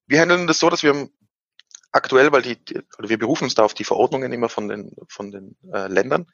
Wir 0.09 0.21
handeln 0.21 0.49
das 0.49 0.59
so, 0.59 0.71
dass 0.71 0.83
wir 0.83 1.09
aktuell, 1.93 2.33
weil 2.33 2.43
die, 2.43 2.59
oder 2.99 3.09
wir 3.09 3.19
berufen 3.19 3.45
uns 3.45 3.55
da 3.55 3.65
auf 3.65 3.75
die 3.75 3.85
Verordnungen 3.85 4.33
immer 4.33 4.49
von 4.49 4.69
den, 4.69 4.95
von 5.09 5.31
den 5.31 5.57
äh, 5.73 5.89
Ländern. 5.89 6.27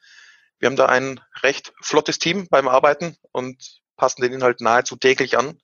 Wir 0.59 0.67
haben 0.67 0.75
da 0.75 0.85
ein 0.85 1.19
recht 1.41 1.73
flottes 1.81 2.19
Team 2.19 2.47
beim 2.49 2.67
Arbeiten 2.67 3.17
und 3.31 3.81
passen 3.97 4.21
den 4.21 4.33
Inhalt 4.33 4.61
nahezu 4.61 4.95
täglich 4.95 5.37
an. 5.37 5.59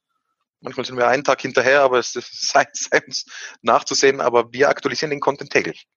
Manchmal 0.62 0.86
sind 0.86 0.98
wir 0.98 1.08
einen 1.08 1.24
Tag 1.24 1.41
hinterher, 1.41 1.81
aber 1.81 2.00
es 2.00 2.13
sei 2.31 2.65
uns 3.05 3.25
nachzusehen, 3.62 4.22
aber 4.22 4.51
wir 4.51 4.69
aktualisieren 4.69 5.12
den 5.12 5.22
Content 5.22 5.51
täglich. 5.51 5.88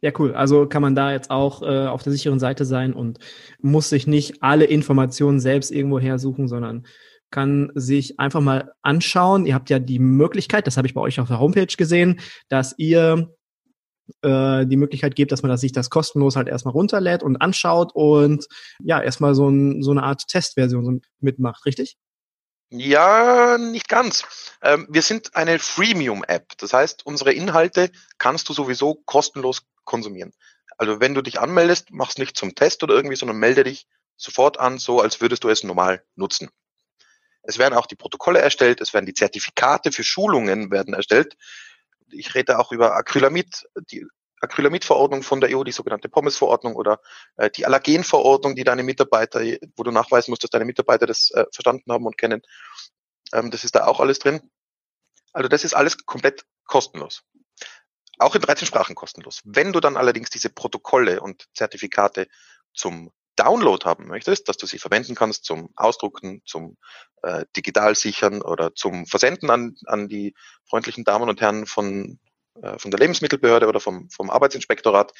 Ja, 0.00 0.12
cool. 0.18 0.34
Also 0.34 0.66
kann 0.66 0.82
man 0.82 0.94
da 0.94 1.12
jetzt 1.12 1.30
auch 1.30 1.62
äh, 1.62 1.86
auf 1.86 2.02
der 2.02 2.12
sicheren 2.12 2.40
Seite 2.40 2.64
sein 2.64 2.94
und 2.94 3.18
muss 3.60 3.90
sich 3.90 4.06
nicht 4.06 4.42
alle 4.42 4.64
Informationen 4.64 5.40
selbst 5.40 5.70
irgendwo 5.70 5.98
hersuchen, 5.98 6.48
sondern 6.48 6.86
kann 7.30 7.70
sich 7.74 8.18
einfach 8.18 8.40
mal 8.40 8.72
anschauen. 8.82 9.46
Ihr 9.46 9.54
habt 9.54 9.70
ja 9.70 9.78
die 9.78 9.98
Möglichkeit, 9.98 10.66
das 10.66 10.76
habe 10.76 10.86
ich 10.86 10.94
bei 10.94 11.00
euch 11.00 11.20
auf 11.20 11.28
der 11.28 11.40
Homepage 11.40 11.66
gesehen, 11.66 12.20
dass 12.48 12.74
ihr 12.76 13.34
äh, 14.22 14.66
die 14.66 14.76
Möglichkeit 14.76 15.14
gebt, 15.14 15.32
dass 15.32 15.42
man 15.42 15.56
sich 15.56 15.72
das 15.72 15.90
kostenlos 15.90 16.36
halt 16.36 16.48
erstmal 16.48 16.72
runterlädt 16.72 17.22
und 17.22 17.36
anschaut 17.36 17.92
und 17.94 18.46
ja, 18.82 19.00
erstmal 19.00 19.34
so, 19.34 19.48
ein, 19.48 19.82
so 19.82 19.90
eine 19.92 20.02
Art 20.02 20.26
Testversion 20.26 21.02
mitmacht, 21.20 21.64
richtig? 21.66 21.96
Ja, 22.72 23.58
nicht 23.58 23.88
ganz. 23.88 24.24
Ähm, 24.62 24.86
wir 24.88 25.02
sind 25.02 25.34
eine 25.34 25.58
Freemium-App. 25.58 26.56
Das 26.58 26.72
heißt, 26.72 27.04
unsere 27.04 27.32
Inhalte 27.32 27.90
kannst 28.18 28.48
du 28.48 28.52
sowieso 28.52 28.94
kostenlos 29.06 29.62
konsumieren. 29.84 30.32
Also 30.78 31.00
wenn 31.00 31.14
du 31.14 31.22
dich 31.22 31.40
anmeldest, 31.40 31.88
mach's 31.90 32.18
nicht 32.18 32.36
zum 32.36 32.54
Test 32.54 32.82
oder 32.84 32.94
irgendwie, 32.94 33.16
sondern 33.16 33.38
melde 33.38 33.64
dich 33.64 33.86
sofort 34.16 34.60
an, 34.60 34.78
so 34.78 35.00
als 35.00 35.20
würdest 35.20 35.42
du 35.42 35.48
es 35.48 35.64
normal 35.64 36.04
nutzen. 36.14 36.48
Es 37.42 37.58
werden 37.58 37.74
auch 37.74 37.86
die 37.86 37.96
Protokolle 37.96 38.40
erstellt, 38.40 38.80
es 38.80 38.92
werden 38.92 39.06
die 39.06 39.14
Zertifikate 39.14 39.92
für 39.92 40.04
Schulungen 40.04 40.70
werden 40.70 40.94
erstellt. 40.94 41.36
Ich 42.10 42.34
rede 42.34 42.58
auch 42.58 42.72
über 42.72 42.94
Acrylamid, 42.94 43.68
die 43.90 44.06
Acrylamid-Verordnung 44.40 45.22
von 45.22 45.40
der 45.40 45.56
EU, 45.56 45.64
die 45.64 45.72
sogenannte 45.72 46.08
Pommes-Verordnung 46.08 46.74
oder 46.74 47.00
äh, 47.36 47.50
die 47.50 47.66
Allergen-Verordnung, 47.66 48.54
die 48.56 48.64
deine 48.64 48.82
Mitarbeiter, 48.82 49.40
wo 49.76 49.82
du 49.82 49.90
nachweisen 49.90 50.30
musst, 50.30 50.42
dass 50.42 50.50
deine 50.50 50.64
Mitarbeiter 50.64 51.06
das 51.06 51.30
äh, 51.30 51.44
verstanden 51.52 51.92
haben 51.92 52.06
und 52.06 52.16
kennen. 52.16 52.42
Ähm, 53.32 53.50
das 53.50 53.64
ist 53.64 53.74
da 53.74 53.86
auch 53.86 54.00
alles 54.00 54.18
drin. 54.18 54.40
Also 55.32 55.48
das 55.48 55.64
ist 55.64 55.74
alles 55.74 56.04
komplett 56.06 56.44
kostenlos. 56.64 57.22
Auch 58.18 58.34
in 58.34 58.42
13 58.42 58.66
Sprachen 58.66 58.94
kostenlos. 58.94 59.40
Wenn 59.44 59.72
du 59.72 59.80
dann 59.80 59.96
allerdings 59.96 60.30
diese 60.30 60.50
Protokolle 60.50 61.20
und 61.20 61.46
Zertifikate 61.54 62.26
zum 62.74 63.12
Download 63.42 63.84
haben 63.84 64.06
möchtest, 64.06 64.48
dass 64.48 64.56
du 64.56 64.66
sie 64.66 64.78
verwenden 64.78 65.14
kannst 65.14 65.44
zum 65.44 65.70
Ausdrucken, 65.76 66.42
zum 66.44 66.76
äh, 67.22 67.44
Digital 67.56 67.94
sichern 67.94 68.42
oder 68.42 68.74
zum 68.74 69.06
Versenden 69.06 69.50
an, 69.50 69.76
an 69.86 70.08
die 70.08 70.34
freundlichen 70.68 71.04
Damen 71.04 71.28
und 71.28 71.40
Herren 71.40 71.66
von 71.66 72.18
äh, 72.62 72.78
von 72.78 72.90
der 72.90 73.00
Lebensmittelbehörde 73.00 73.68
oder 73.68 73.80
vom, 73.80 74.10
vom 74.10 74.30
Arbeitsinspektorat, 74.30 75.12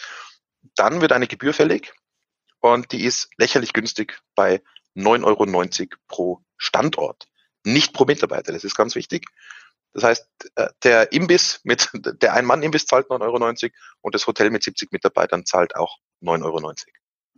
dann 0.75 1.01
wird 1.01 1.13
eine 1.13 1.27
Gebühr 1.27 1.55
fällig 1.55 1.93
und 2.61 2.93
die 2.93 3.05
ist 3.05 3.29
lächerlich 3.39 3.73
günstig 3.73 4.21
bei 4.35 4.63
9,90 4.97 5.25
Euro 5.25 5.97
pro 6.09 6.45
Standort, 6.57 7.29
nicht 7.65 7.95
pro 7.95 8.05
Mitarbeiter. 8.05 8.53
Das 8.53 8.65
ist 8.65 8.75
ganz 8.75 8.95
wichtig. 8.95 9.27
Das 9.93 10.05
heißt, 10.05 10.29
äh, 10.57 10.69
der 10.83 11.13
Imbiss 11.13 11.61
mit, 11.65 11.91
der 11.95 12.35
Ein-Mann-Imbiss 12.35 12.87
zahlt 12.87 13.09
9,90 13.09 13.23
Euro 13.23 13.73
und 14.03 14.15
das 14.15 14.27
Hotel 14.27 14.51
mit 14.51 14.63
70 14.63 14.93
Mitarbeitern 14.93 15.47
zahlt 15.47 15.77
auch 15.77 15.99
9,90 16.23 16.45
Euro. 16.45 16.73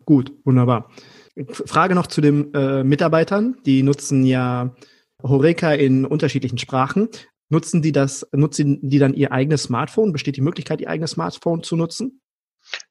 Gut, 0.04 0.32
wunderbar. 0.44 0.90
Frage 1.48 1.94
noch 1.94 2.06
zu 2.06 2.20
den 2.20 2.52
äh, 2.54 2.84
Mitarbeitern. 2.84 3.56
Die 3.64 3.82
nutzen 3.82 4.24
ja 4.24 4.74
Horeca 5.22 5.72
in 5.72 6.04
unterschiedlichen 6.04 6.58
Sprachen. 6.58 7.08
Nutzen 7.48 7.82
die 7.82 7.92
das, 7.92 8.26
nutzen 8.32 8.78
die 8.82 8.98
dann 8.98 9.14
ihr 9.14 9.32
eigenes 9.32 9.64
Smartphone? 9.64 10.12
Besteht 10.12 10.36
die 10.36 10.40
Möglichkeit, 10.40 10.80
ihr 10.80 10.88
eigenes 10.88 11.12
Smartphone 11.12 11.62
zu 11.62 11.76
nutzen? 11.76 12.20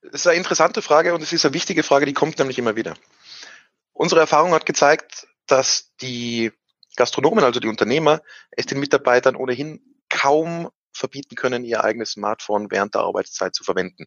Das 0.02 0.22
ist 0.22 0.28
eine 0.28 0.38
interessante 0.38 0.82
Frage 0.82 1.14
und 1.14 1.22
es 1.22 1.34
ist 1.34 1.46
eine 1.46 1.54
wichtige 1.54 1.84
Frage, 1.84 2.06
die 2.06 2.14
kommt 2.14 2.38
nämlich 2.38 2.60
immer 2.60 2.76
wieder. 2.76 2.96
Unsere 3.94 4.22
Erfahrung 4.22 4.54
hat 4.54 4.66
gezeigt, 4.66 5.28
dass 5.48 5.92
die 6.02 6.52
Gastronomen, 6.96 7.44
also 7.44 7.60
die 7.60 7.68
Unternehmer, 7.68 8.22
es 8.52 8.66
den 8.66 8.80
Mitarbeitern 8.80 9.36
ohnehin 9.36 9.82
kaum 10.10 10.70
verbieten 10.94 11.36
können, 11.36 11.64
ihr 11.64 11.84
eigenes 11.84 12.12
Smartphone 12.12 12.70
während 12.70 12.96
der 12.96 13.02
Arbeitszeit 13.02 13.56
zu 13.56 13.64
verwenden. 13.64 14.06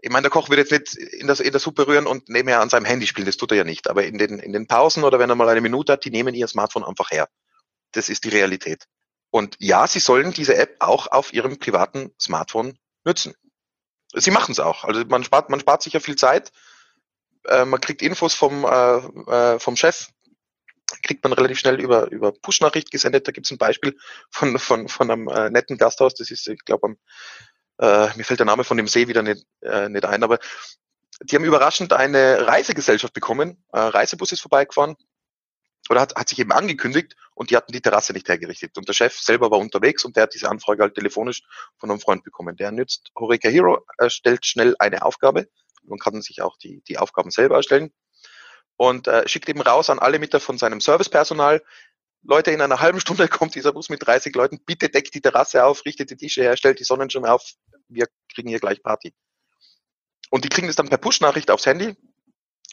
Ich 0.00 0.10
meine, 0.10 0.22
der 0.22 0.30
Koch 0.30 0.48
wird 0.48 0.70
jetzt 0.70 0.96
nicht 0.96 1.12
in, 1.12 1.26
das, 1.26 1.40
in 1.40 1.50
der 1.50 1.60
Suppe 1.60 1.86
rühren 1.86 2.06
und 2.06 2.28
nebenher 2.28 2.60
an 2.60 2.70
seinem 2.70 2.84
Handy 2.84 3.06
spielen, 3.06 3.26
das 3.26 3.36
tut 3.36 3.50
er 3.50 3.58
ja 3.58 3.64
nicht. 3.64 3.88
Aber 3.88 4.04
in 4.04 4.18
den, 4.18 4.38
in 4.38 4.52
den 4.52 4.66
Pausen 4.66 5.04
oder 5.04 5.18
wenn 5.18 5.30
er 5.30 5.36
mal 5.36 5.48
eine 5.48 5.60
Minute 5.60 5.94
hat, 5.94 6.04
die 6.04 6.10
nehmen 6.10 6.34
ihr 6.34 6.46
Smartphone 6.46 6.84
einfach 6.84 7.10
her. 7.10 7.28
Das 7.92 8.08
ist 8.08 8.24
die 8.24 8.28
Realität. 8.28 8.84
Und 9.30 9.56
ja, 9.58 9.86
Sie 9.86 10.00
sollen 10.00 10.32
diese 10.32 10.56
App 10.56 10.76
auch 10.80 11.08
auf 11.08 11.32
Ihrem 11.32 11.58
privaten 11.58 12.14
Smartphone 12.20 12.78
nutzen. 13.04 13.34
Sie 14.14 14.30
machen 14.30 14.52
es 14.52 14.60
auch. 14.60 14.84
Also 14.84 15.04
man 15.06 15.24
spart, 15.24 15.50
man 15.50 15.60
spart 15.60 15.82
sich 15.82 15.92
ja 15.92 16.00
viel 16.00 16.16
Zeit. 16.16 16.52
Äh, 17.44 17.64
man 17.64 17.80
kriegt 17.80 18.02
Infos 18.02 18.34
vom, 18.34 18.64
äh, 18.64 18.96
äh, 19.54 19.58
vom 19.58 19.76
Chef, 19.76 20.08
kriegt 21.02 21.22
man 21.24 21.32
relativ 21.32 21.58
schnell 21.58 21.80
über, 21.80 22.10
über 22.10 22.32
Push-Nachricht 22.32 22.90
gesendet. 22.90 23.28
Da 23.28 23.32
gibt 23.32 23.46
es 23.46 23.50
ein 23.50 23.58
Beispiel 23.58 23.96
von, 24.30 24.58
von, 24.58 24.88
von 24.88 25.10
einem 25.10 25.28
äh, 25.28 25.50
netten 25.50 25.76
Gasthaus. 25.76 26.14
Das 26.14 26.30
ist, 26.30 26.48
ich 26.48 26.64
glaube, 26.64 26.96
äh, 27.78 28.08
mir 28.16 28.24
fällt 28.24 28.40
der 28.40 28.46
Name 28.46 28.64
von 28.64 28.76
dem 28.76 28.88
See 28.88 29.08
wieder 29.08 29.22
nicht, 29.22 29.44
äh, 29.62 29.88
nicht 29.88 30.04
ein, 30.04 30.22
aber 30.22 30.38
die 31.22 31.36
haben 31.36 31.44
überraschend 31.44 31.92
eine 31.92 32.46
Reisegesellschaft 32.46 33.12
bekommen. 33.12 33.64
Äh, 33.72 33.80
Reisebus 33.80 34.32
ist 34.32 34.40
vorbeigefahren 34.40 34.96
oder 35.90 36.00
hat, 36.00 36.14
hat 36.14 36.28
sich 36.28 36.38
eben 36.38 36.52
angekündigt 36.52 37.14
und 37.34 37.50
die 37.50 37.56
hatten 37.56 37.72
die 37.72 37.80
Terrasse 37.80 38.12
nicht 38.12 38.28
hergerichtet. 38.28 38.76
Und 38.76 38.88
der 38.88 38.92
Chef 38.92 39.18
selber 39.18 39.50
war 39.50 39.58
unterwegs 39.58 40.04
und 40.04 40.16
der 40.16 40.24
hat 40.24 40.34
diese 40.34 40.48
Anfrage 40.48 40.82
halt 40.82 40.94
telefonisch 40.94 41.42
von 41.76 41.90
einem 41.90 42.00
Freund 42.00 42.24
bekommen. 42.24 42.56
Der 42.56 42.72
nützt 42.72 43.10
Horeca 43.16 43.48
Hero, 43.48 43.84
erstellt 43.96 44.46
schnell 44.46 44.76
eine 44.78 45.02
Aufgabe. 45.02 45.48
Man 45.84 45.98
kann 45.98 46.20
sich 46.22 46.42
auch 46.42 46.56
die, 46.58 46.82
die 46.86 46.98
Aufgaben 46.98 47.30
selber 47.30 47.56
erstellen 47.56 47.92
und 48.76 49.08
äh, 49.08 49.28
schickt 49.28 49.48
eben 49.48 49.60
raus 49.60 49.90
an 49.90 49.98
alle 49.98 50.18
Mitarbeiter 50.18 50.44
von 50.44 50.58
seinem 50.58 50.80
Servicepersonal. 50.80 51.62
Leute, 52.28 52.50
in 52.50 52.60
einer 52.60 52.80
halben 52.80 53.00
Stunde 53.00 53.26
kommt 53.28 53.54
dieser 53.54 53.72
Bus 53.72 53.88
mit 53.88 54.06
30 54.06 54.34
Leuten. 54.34 54.60
Bitte 54.64 54.90
deckt 54.90 55.14
die 55.14 55.22
Terrasse 55.22 55.64
auf, 55.64 55.84
richtet 55.86 56.10
die 56.10 56.16
Tische 56.16 56.42
her, 56.42 56.58
stellt 56.58 56.78
die 56.78 56.84
Sonnenschirme 56.84 57.32
auf. 57.32 57.54
Wir 57.88 58.06
kriegen 58.34 58.50
hier 58.50 58.60
gleich 58.60 58.82
Party. 58.82 59.14
Und 60.30 60.44
die 60.44 60.50
kriegen 60.50 60.66
das 60.66 60.76
dann 60.76 60.90
per 60.90 60.98
Push-Nachricht 60.98 61.50
aufs 61.50 61.64
Handy, 61.64 61.96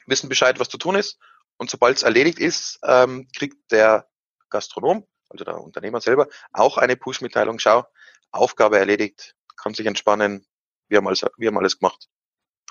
wissen 0.07 0.27
Bescheid, 0.27 0.59
was 0.59 0.67
zu 0.67 0.77
tun 0.77 0.95
ist 0.95 1.17
und 1.55 1.69
sobald 1.69 1.95
es 1.95 2.03
erledigt 2.03 2.37
ist, 2.37 2.79
ähm, 2.83 3.29
kriegt 3.33 3.71
der 3.71 4.09
Gastronom, 4.49 5.07
also 5.29 5.45
der 5.45 5.61
Unternehmer 5.61 6.01
selber, 6.01 6.27
auch 6.51 6.77
eine 6.77 6.97
Push-Mitteilung. 6.97 7.59
Schau, 7.59 7.85
Aufgabe 8.31 8.77
erledigt, 8.77 9.35
kann 9.55 9.73
sich 9.73 9.85
entspannen. 9.85 10.45
Wir 10.89 10.97
haben 10.97 11.07
alles, 11.07 11.25
wir 11.37 11.47
haben 11.47 11.57
alles 11.57 11.79
gemacht. 11.79 12.09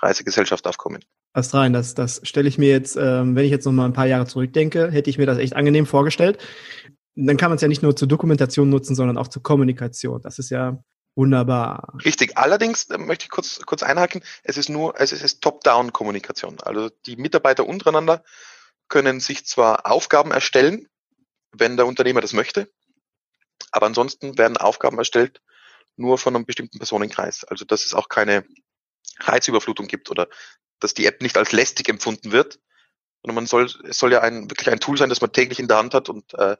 Reisegesellschaft 0.03 0.67
aufkommen. 0.67 1.03
Rein, 1.35 1.73
das, 1.73 1.95
das 1.95 2.21
stelle 2.23 2.49
ich 2.49 2.59
mir 2.59 2.71
jetzt, 2.71 2.97
ähm, 2.97 3.35
wenn 3.35 3.45
ich 3.45 3.51
jetzt 3.51 3.65
noch 3.65 3.73
mal 3.73 3.85
ein 3.85 3.93
paar 3.93 4.07
Jahre 4.07 4.27
zurückdenke, 4.27 4.91
hätte 4.91 5.11
ich 5.11 5.19
mir 5.19 5.27
das 5.27 5.39
echt 5.39 5.57
angenehm 5.57 5.87
vorgestellt. 5.87 6.39
Dann 7.17 7.37
kann 7.37 7.51
man 7.51 7.57
es 7.57 7.63
ja 7.63 7.69
nicht 7.69 7.83
nur 7.83 7.97
zur 7.97 8.09
Dokumentation 8.09 8.71
nutzen, 8.71 8.95
sondern 8.95 9.19
auch 9.19 9.29
zur 9.29 9.43
Kommunikation. 9.43 10.23
Das 10.23 10.39
ist 10.39 10.51
ja 10.51 10.79
wunderbar. 11.17 11.93
Richtig. 12.05 12.37
Allerdings 12.39 12.85
äh, 12.91 12.99
möchte 12.99 13.25
ich 13.25 13.31
kurz, 13.31 13.61
kurz 13.67 13.83
einhaken. 13.83 14.23
Es 14.43 14.57
ist 14.57 14.69
nur, 14.69 14.99
es 15.01 15.13
ist 15.13 15.41
Top-Down-Kommunikation. 15.43 16.61
Also 16.61 16.91
die 17.07 17.17
Mitarbeiter 17.17 17.67
untereinander 17.67 18.23
können 18.89 19.21
sich 19.21 19.47
zwar 19.47 19.91
Aufgaben 19.91 20.31
erstellen, 20.31 20.89
wenn 21.53 21.77
der 21.77 21.87
Unternehmer 21.87 22.21
das 22.21 22.33
möchte, 22.33 22.69
aber 23.71 23.87
ansonsten 23.87 24.39
werden 24.39 24.57
Aufgaben 24.57 24.99
erstellt 24.99 25.41
nur 25.97 26.19
von 26.19 26.35
einem 26.35 26.45
bestimmten 26.45 26.79
Personenkreis. 26.79 27.45
Also 27.45 27.65
dass 27.65 27.87
es 27.87 27.95
auch 27.95 28.09
keine 28.09 28.45
Reizüberflutung 29.21 29.87
gibt 29.87 30.11
oder 30.11 30.29
dass 30.81 30.95
die 30.95 31.07
App 31.07 31.23
nicht 31.23 31.37
als 31.37 31.53
lästig 31.53 31.89
empfunden 31.89 32.33
wird, 32.33 32.61
sondern 33.23 33.37
man 33.37 33.47
soll, 33.47 33.71
es 33.89 33.99
soll 33.99 34.13
ja 34.13 34.21
ein, 34.21 34.51
wirklich 34.51 34.71
ein 34.71 34.81
Tool 34.81 34.99
sein, 34.99 35.09
das 35.09 35.21
man 35.21 35.33
täglich 35.33 35.59
in 35.59 35.69
der 35.69 35.79
Hand 35.79 35.95
hat 35.95 36.09
und 36.09 36.35
äh, 36.35 36.57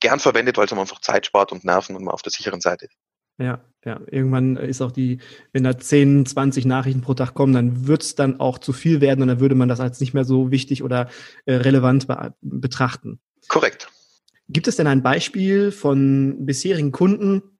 gern 0.00 0.20
verwendet, 0.20 0.56
weil 0.56 0.66
es 0.66 0.72
einfach 0.72 1.00
Zeit 1.00 1.26
spart 1.26 1.52
und 1.52 1.64
Nerven 1.64 1.96
und 1.96 2.04
man 2.04 2.14
auf 2.14 2.22
der 2.22 2.32
sicheren 2.32 2.60
Seite 2.60 2.86
ist. 2.86 2.96
Ja, 3.38 3.64
ja. 3.84 4.00
Irgendwann 4.06 4.56
ist 4.56 4.80
auch 4.80 4.92
die, 4.92 5.18
wenn 5.52 5.64
da 5.64 5.76
10, 5.76 6.26
20 6.26 6.66
Nachrichten 6.66 7.00
pro 7.00 7.14
Tag 7.14 7.34
kommen, 7.34 7.52
dann 7.52 7.86
wird 7.86 8.02
es 8.02 8.14
dann 8.14 8.38
auch 8.38 8.58
zu 8.58 8.72
viel 8.72 9.00
werden 9.00 9.22
und 9.22 9.28
dann 9.28 9.40
würde 9.40 9.56
man 9.56 9.68
das 9.68 9.80
als 9.80 10.00
nicht 10.00 10.14
mehr 10.14 10.24
so 10.24 10.50
wichtig 10.50 10.82
oder 10.82 11.10
äh, 11.46 11.54
relevant 11.54 12.06
be 12.06 12.34
betrachten. 12.40 13.20
Korrekt. 13.48 13.90
Gibt 14.48 14.68
es 14.68 14.76
denn 14.76 14.86
ein 14.86 15.02
Beispiel 15.02 15.72
von 15.72 16.46
bisherigen 16.46 16.92
Kunden, 16.92 17.58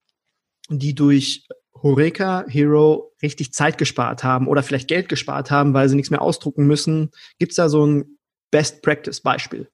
die 0.68 0.94
durch 0.94 1.46
Horeca 1.82 2.44
Hero 2.48 3.14
richtig 3.22 3.52
Zeit 3.52 3.78
gespart 3.78 4.24
haben 4.24 4.48
oder 4.48 4.62
vielleicht 4.62 4.88
Geld 4.88 5.08
gespart 5.08 5.50
haben, 5.50 5.74
weil 5.74 5.88
sie 5.88 5.96
nichts 5.96 6.10
mehr 6.10 6.22
ausdrucken 6.22 6.66
müssen? 6.66 7.10
Gibt 7.38 7.52
es 7.52 7.56
da 7.56 7.68
so 7.68 7.87
ein 7.87 8.18
Best 8.50 8.82
Practice 8.82 9.20
Beispiel? 9.20 9.70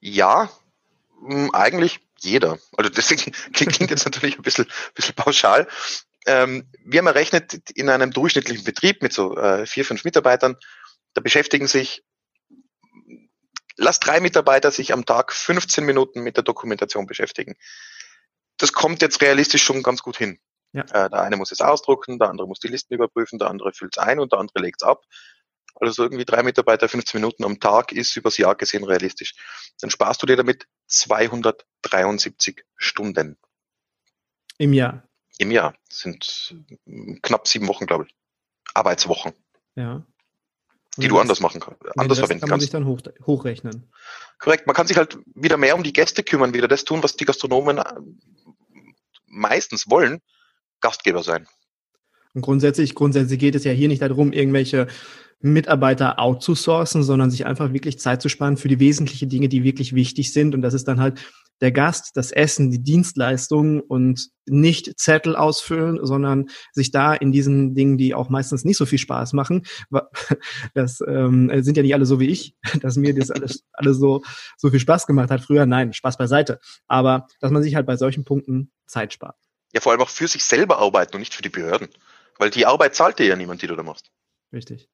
Ja, 0.00 0.50
eigentlich 1.52 2.00
jeder. 2.20 2.58
Also 2.76 2.90
deswegen 2.96 3.32
klingt 3.52 3.90
jetzt 3.90 4.04
natürlich 4.04 4.38
ein 4.38 4.42
bisschen, 4.42 4.66
bisschen 4.94 5.14
pauschal. 5.14 5.66
Ähm, 6.26 6.68
wir 6.84 6.98
haben 6.98 7.06
errechnet, 7.06 7.70
in 7.74 7.88
einem 7.88 8.10
durchschnittlichen 8.10 8.64
Betrieb 8.64 9.02
mit 9.02 9.12
so 9.12 9.36
äh, 9.36 9.66
vier, 9.66 9.84
fünf 9.84 10.04
Mitarbeitern, 10.04 10.56
da 11.14 11.20
beschäftigen 11.20 11.66
sich, 11.66 12.04
lass 13.76 14.00
drei 14.00 14.20
Mitarbeiter 14.20 14.70
sich 14.70 14.92
am 14.92 15.06
Tag 15.06 15.32
15 15.32 15.84
Minuten 15.84 16.20
mit 16.20 16.36
der 16.36 16.44
Dokumentation 16.44 17.06
beschäftigen. 17.06 17.56
Das 18.58 18.72
kommt 18.72 19.00
jetzt 19.00 19.22
realistisch 19.22 19.62
schon 19.62 19.82
ganz 19.82 20.02
gut 20.02 20.18
hin. 20.18 20.38
Ja. 20.72 20.82
Äh, 20.82 21.10
der 21.10 21.20
eine 21.22 21.36
muss 21.36 21.52
es 21.52 21.60
ausdrucken, 21.60 22.18
der 22.18 22.28
andere 22.28 22.46
muss 22.46 22.60
die 22.60 22.68
Listen 22.68 22.94
überprüfen, 22.94 23.38
der 23.38 23.50
andere 23.50 23.72
füllt 23.72 23.96
es 23.96 24.02
ein 24.02 24.20
und 24.20 24.32
der 24.32 24.38
andere 24.38 24.60
legt 24.60 24.82
es 24.82 24.88
ab. 24.88 25.04
Also 25.74 25.92
so 25.92 26.02
irgendwie 26.02 26.24
drei 26.24 26.42
Mitarbeiter 26.42 26.88
15 26.88 27.20
Minuten 27.20 27.44
am 27.44 27.58
Tag 27.58 27.92
ist 27.92 28.16
übers 28.16 28.36
Jahr 28.36 28.54
gesehen 28.54 28.84
realistisch. 28.84 29.34
Dann 29.80 29.90
sparst 29.90 30.22
du 30.22 30.26
dir 30.26 30.36
damit 30.36 30.66
273 30.88 32.64
Stunden. 32.76 33.38
Im 34.58 34.72
Jahr. 34.72 35.04
Im 35.38 35.50
Jahr. 35.50 35.74
Das 35.88 36.00
sind 36.00 36.54
knapp 37.22 37.48
sieben 37.48 37.66
Wochen, 37.68 37.86
glaube 37.86 38.06
ich. 38.06 38.14
Arbeitswochen. 38.74 39.32
Ja. 39.74 40.04
Die 40.96 41.08
du 41.08 41.18
anders 41.18 41.40
machen 41.40 41.60
kannst, 41.60 41.80
anders 41.96 42.18
verwenden 42.18 42.40
kann 42.40 42.48
man 42.50 42.58
kannst. 42.58 42.64
sich 42.64 42.70
dann 42.70 42.84
hoch, 42.84 43.00
hochrechnen. 43.24 43.90
Korrekt. 44.38 44.66
Man 44.66 44.74
kann 44.74 44.86
sich 44.86 44.96
halt 44.96 45.18
wieder 45.34 45.56
mehr 45.56 45.76
um 45.76 45.82
die 45.82 45.92
Gäste 45.92 46.22
kümmern, 46.22 46.52
wieder 46.52 46.68
das 46.68 46.84
tun, 46.84 47.02
was 47.02 47.16
die 47.16 47.24
Gastronomen 47.24 47.78
äh, 47.78 47.84
meistens 49.26 49.88
wollen. 49.88 50.20
Gastgeber 50.80 51.22
sein. 51.22 51.46
Und 52.34 52.42
grundsätzlich, 52.42 52.94
grundsätzlich 52.94 53.38
geht 53.38 53.54
es 53.54 53.64
ja 53.64 53.72
hier 53.72 53.88
nicht 53.88 54.02
darum, 54.02 54.32
irgendwelche 54.32 54.86
Mitarbeiter 55.40 56.18
outzusourcen, 56.18 57.02
sondern 57.02 57.30
sich 57.30 57.46
einfach 57.46 57.72
wirklich 57.72 57.98
Zeit 57.98 58.20
zu 58.22 58.28
sparen 58.28 58.56
für 58.56 58.68
die 58.68 58.78
wesentlichen 58.78 59.28
Dinge, 59.28 59.48
die 59.48 59.64
wirklich 59.64 59.94
wichtig 59.94 60.32
sind. 60.32 60.54
Und 60.54 60.62
das 60.62 60.74
ist 60.74 60.86
dann 60.86 61.00
halt 61.00 61.20
der 61.60 61.72
Gast, 61.72 62.12
das 62.14 62.30
Essen, 62.30 62.70
die 62.70 62.82
Dienstleistungen 62.82 63.80
und 63.80 64.28
nicht 64.46 64.98
Zettel 64.98 65.36
ausfüllen, 65.36 65.98
sondern 66.02 66.46
sich 66.72 66.90
da 66.90 67.14
in 67.14 67.32
diesen 67.32 67.74
Dingen, 67.74 67.98
die 67.98 68.14
auch 68.14 68.30
meistens 68.30 68.64
nicht 68.64 68.76
so 68.76 68.86
viel 68.86 68.98
Spaß 68.98 69.32
machen, 69.32 69.62
das 70.74 71.00
ähm, 71.06 71.50
sind 71.62 71.76
ja 71.76 71.82
nicht 71.82 71.94
alle 71.94 72.06
so 72.06 72.20
wie 72.20 72.28
ich, 72.28 72.54
dass 72.80 72.96
mir 72.96 73.14
das 73.14 73.30
alles, 73.30 73.64
alles 73.72 73.98
so, 73.98 74.22
so 74.56 74.70
viel 74.70 74.80
Spaß 74.80 75.06
gemacht 75.06 75.30
hat 75.30 75.42
früher. 75.42 75.66
Nein, 75.66 75.92
Spaß 75.92 76.16
beiseite. 76.16 76.60
Aber 76.86 77.26
dass 77.40 77.50
man 77.50 77.62
sich 77.62 77.74
halt 77.74 77.86
bei 77.86 77.96
solchen 77.96 78.24
Punkten 78.24 78.72
Zeit 78.86 79.12
spart. 79.12 79.36
Ja, 79.72 79.80
vor 79.80 79.92
allem 79.92 80.00
auch 80.00 80.08
für 80.08 80.28
sich 80.28 80.44
selber 80.44 80.78
arbeiten 80.78 81.14
und 81.14 81.20
nicht 81.20 81.34
für 81.34 81.42
die 81.42 81.48
Behörden. 81.48 81.88
Weil 82.38 82.50
die 82.50 82.66
Arbeit 82.66 82.94
zahlt 82.94 83.18
dir 83.18 83.26
ja 83.26 83.36
niemand, 83.36 83.62
die 83.62 83.66
du 83.66 83.76
da 83.76 83.82
machst. 83.82 84.10
Richtig. 84.52 84.88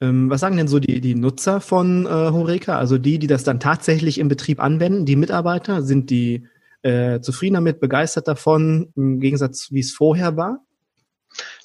Ähm, 0.00 0.28
was 0.28 0.40
sagen 0.40 0.56
denn 0.56 0.68
so 0.68 0.80
die, 0.80 1.00
die 1.00 1.14
Nutzer 1.14 1.60
von 1.60 2.06
äh, 2.06 2.08
Horeca? 2.08 2.76
Also 2.76 2.98
die, 2.98 3.18
die 3.18 3.28
das 3.28 3.44
dann 3.44 3.60
tatsächlich 3.60 4.18
im 4.18 4.28
Betrieb 4.28 4.60
anwenden, 4.60 5.06
die 5.06 5.16
Mitarbeiter, 5.16 5.82
sind 5.82 6.10
die 6.10 6.48
äh, 6.82 7.20
zufrieden 7.20 7.54
damit, 7.54 7.78
begeistert 7.80 8.26
davon, 8.26 8.92
im 8.96 9.20
Gegensatz 9.20 9.70
wie 9.70 9.80
es 9.80 9.92
vorher 9.94 10.36
war? 10.36 10.58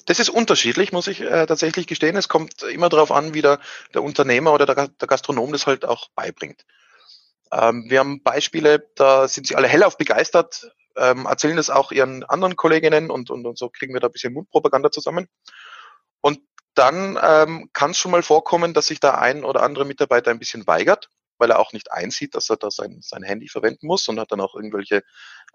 Das 0.06 0.20
ist 0.20 0.30
unterschiedlich, 0.30 0.92
muss 0.92 1.08
ich 1.08 1.20
äh, 1.20 1.46
tatsächlich 1.46 1.86
gestehen. 1.86 2.16
Es 2.16 2.28
kommt 2.28 2.62
immer 2.62 2.88
darauf 2.88 3.12
an, 3.12 3.34
wie 3.34 3.42
der, 3.42 3.58
der 3.92 4.02
Unternehmer 4.02 4.52
oder 4.52 4.66
der, 4.66 4.88
der 4.88 5.08
Gastronom 5.08 5.52
das 5.52 5.66
halt 5.66 5.84
auch 5.84 6.08
beibringt. 6.14 6.64
Ähm, 7.52 7.86
wir 7.88 7.98
haben 7.98 8.22
Beispiele, 8.22 8.86
da 8.94 9.26
sind 9.28 9.46
sie 9.46 9.56
alle 9.56 9.68
hellauf 9.68 9.98
begeistert, 9.98 10.70
ähm, 10.98 11.26
erzählen 11.26 11.56
das 11.56 11.70
auch 11.70 11.92
ihren 11.92 12.24
anderen 12.24 12.56
Kolleginnen 12.56 13.10
und, 13.10 13.30
und, 13.30 13.46
und 13.46 13.58
so 13.58 13.68
kriegen 13.70 13.94
wir 13.94 14.00
da 14.00 14.08
ein 14.08 14.12
bisschen 14.12 14.32
Mundpropaganda 14.32 14.90
zusammen. 14.90 15.28
Und 16.20 16.40
dann 16.74 17.18
ähm, 17.22 17.70
kann 17.72 17.92
es 17.92 17.98
schon 17.98 18.12
mal 18.12 18.22
vorkommen, 18.22 18.74
dass 18.74 18.86
sich 18.86 19.00
da 19.00 19.14
ein 19.14 19.44
oder 19.44 19.62
andere 19.62 19.84
Mitarbeiter 19.84 20.30
ein 20.30 20.38
bisschen 20.38 20.66
weigert, 20.66 21.10
weil 21.38 21.50
er 21.50 21.58
auch 21.58 21.72
nicht 21.72 21.92
einsieht, 21.92 22.34
dass 22.34 22.50
er 22.50 22.56
da 22.56 22.70
sein, 22.70 22.98
sein 23.02 23.22
Handy 23.22 23.48
verwenden 23.48 23.86
muss 23.86 24.08
und 24.08 24.20
hat 24.20 24.32
dann 24.32 24.40
auch 24.40 24.54
irgendwelche 24.54 25.02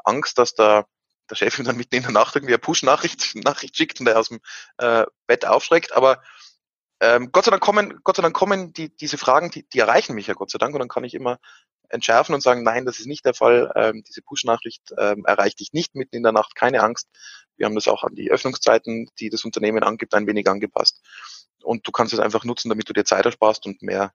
Angst, 0.03 0.38
dass 0.38 0.53
da 0.53 0.86
der 1.29 1.36
Chef 1.36 1.58
ihm 1.58 1.65
dann 1.65 1.77
mitten 1.77 1.95
in 1.95 2.03
der 2.03 2.12
Nacht 2.12 2.36
irgendwie 2.36 2.53
eine 2.53 2.60
Push-Nachricht 2.60 3.36
Nachricht 3.36 3.77
schickt 3.77 3.99
und 3.99 4.08
er 4.08 4.19
aus 4.19 4.29
dem 4.29 4.41
äh, 4.77 5.06
Bett 5.27 5.45
aufschreckt. 5.45 5.93
Aber 5.93 6.21
ähm, 6.99 7.32
Gott 7.32 7.45
sei 7.45 7.51
Dank 7.51 7.63
kommen, 7.63 7.99
Gott 8.03 8.17
sei 8.17 8.21
Dank 8.21 8.36
kommen 8.36 8.73
die, 8.73 8.95
diese 8.95 9.17
Fragen, 9.17 9.51
die, 9.51 9.67
die 9.67 9.79
erreichen 9.79 10.15
mich 10.15 10.27
ja 10.27 10.34
Gott 10.34 10.51
sei 10.51 10.58
Dank 10.58 10.73
und 10.73 10.79
dann 10.79 10.89
kann 10.89 11.03
ich 11.03 11.13
immer 11.13 11.39
entschärfen 11.89 12.34
und 12.34 12.41
sagen, 12.41 12.63
nein, 12.63 12.86
das 12.86 13.00
ist 13.00 13.08
nicht 13.08 13.26
der 13.26 13.34
Fall. 13.34 13.72
Ähm, 13.76 14.04
diese 14.08 14.22
Push-Nachricht 14.22 14.93
ähm, 14.98 15.26
erreicht 15.26 15.60
dich 15.60 15.74
nicht 15.74 15.96
mitten 15.96 16.15
in 16.15 16.24
der 16.24 16.32
Nacht, 16.32 16.56
keine 16.56 16.82
Angst. 16.82 17.08
Wir 17.58 17.65
haben 17.65 17.76
das 17.76 17.88
auch 17.88 18.04
an 18.04 18.15
die 18.15 18.32
Öffnungszeiten, 18.32 19.10
die 19.19 19.30
das 19.30 19.46
Unternehmen 19.46 19.84
angibt, 19.84 20.13
ein 20.13 20.28
wenig 20.28 20.48
angepasst. 20.50 21.02
Und 21.63 21.88
du 21.88 21.91
kannst 21.91 22.13
es 22.13 22.19
einfach 22.19 22.43
nutzen, 22.43 22.69
damit 22.69 22.89
du 22.89 22.93
dir 22.93 23.06
Zeit 23.06 23.26
ersparst 23.26 23.65
und 23.65 23.82
mehr, 23.82 24.12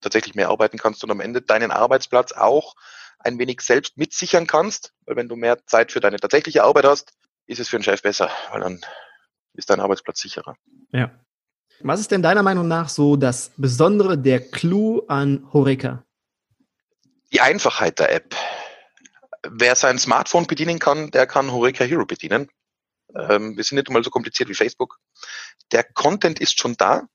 tatsächlich 0.00 0.34
mehr 0.34 0.50
arbeiten 0.50 0.78
kannst 0.78 1.02
und 1.02 1.10
am 1.10 1.20
Ende 1.20 1.42
deinen 1.42 1.70
Arbeitsplatz 1.70 2.32
auch 2.32 2.74
ein 3.18 3.38
wenig 3.38 3.62
selbst 3.62 3.96
mitsichern 3.96 4.46
kannst, 4.46 4.92
weil 5.06 5.16
wenn 5.16 5.28
du 5.28 5.36
mehr 5.36 5.64
Zeit 5.66 5.92
für 5.92 6.00
deine 6.00 6.18
tatsächliche 6.18 6.62
Arbeit 6.62 6.84
hast, 6.84 7.12
ist 7.46 7.58
es 7.58 7.68
für 7.68 7.76
einen 7.76 7.84
Chef 7.84 8.02
besser, 8.02 8.30
weil 8.50 8.60
dann 8.60 8.80
ist 9.54 9.70
dein 9.70 9.80
Arbeitsplatz 9.80 10.20
sicherer. 10.20 10.56
Ja. 10.92 11.10
Was 11.80 12.00
ist 12.00 12.10
denn 12.10 12.22
deiner 12.22 12.42
Meinung 12.42 12.68
nach 12.68 12.88
so 12.88 13.16
das 13.16 13.50
Besondere, 13.56 14.16
der 14.16 14.40
Clou 14.40 15.00
an 15.08 15.48
Horeca? 15.52 16.04
Die 17.34 17.40
Einfachheit 17.40 17.98
der 17.98 18.12
App. 18.12 18.36
Wer 19.42 19.74
sein 19.74 19.98
Smartphone 19.98 20.46
bedienen 20.46 20.78
kann, 20.78 21.10
der 21.10 21.26
kann 21.26 21.50
Horeca 21.50 21.82
Hero 21.82 22.06
bedienen. 22.06 22.48
Ähm, 23.12 23.56
wir 23.56 23.64
sind 23.64 23.74
nicht 23.74 23.90
mal 23.90 24.04
so 24.04 24.10
kompliziert 24.10 24.48
wie 24.48 24.54
Facebook. 24.54 25.00
Der 25.72 25.82
Content 25.82 26.38
ist 26.38 26.60
schon 26.60 26.76
da. 26.76 27.08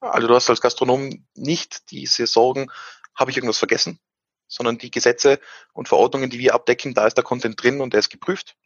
Also 0.00 0.26
du 0.26 0.34
hast 0.34 0.48
als 0.48 0.62
Gastronom 0.62 1.26
nicht 1.34 1.90
diese 1.90 2.26
Sorgen, 2.26 2.70
habe 3.14 3.30
ich 3.30 3.36
irgendwas 3.36 3.58
vergessen, 3.58 4.00
sondern 4.46 4.78
die 4.78 4.90
Gesetze 4.90 5.38
und 5.74 5.86
Verordnungen, 5.86 6.30
die 6.30 6.38
wir 6.38 6.54
abdecken, 6.54 6.94
da 6.94 7.06
ist 7.06 7.18
der 7.18 7.24
Content 7.24 7.62
drin 7.62 7.82
und 7.82 7.92
der 7.92 8.00
ist 8.00 8.08
geprüft. 8.08 8.56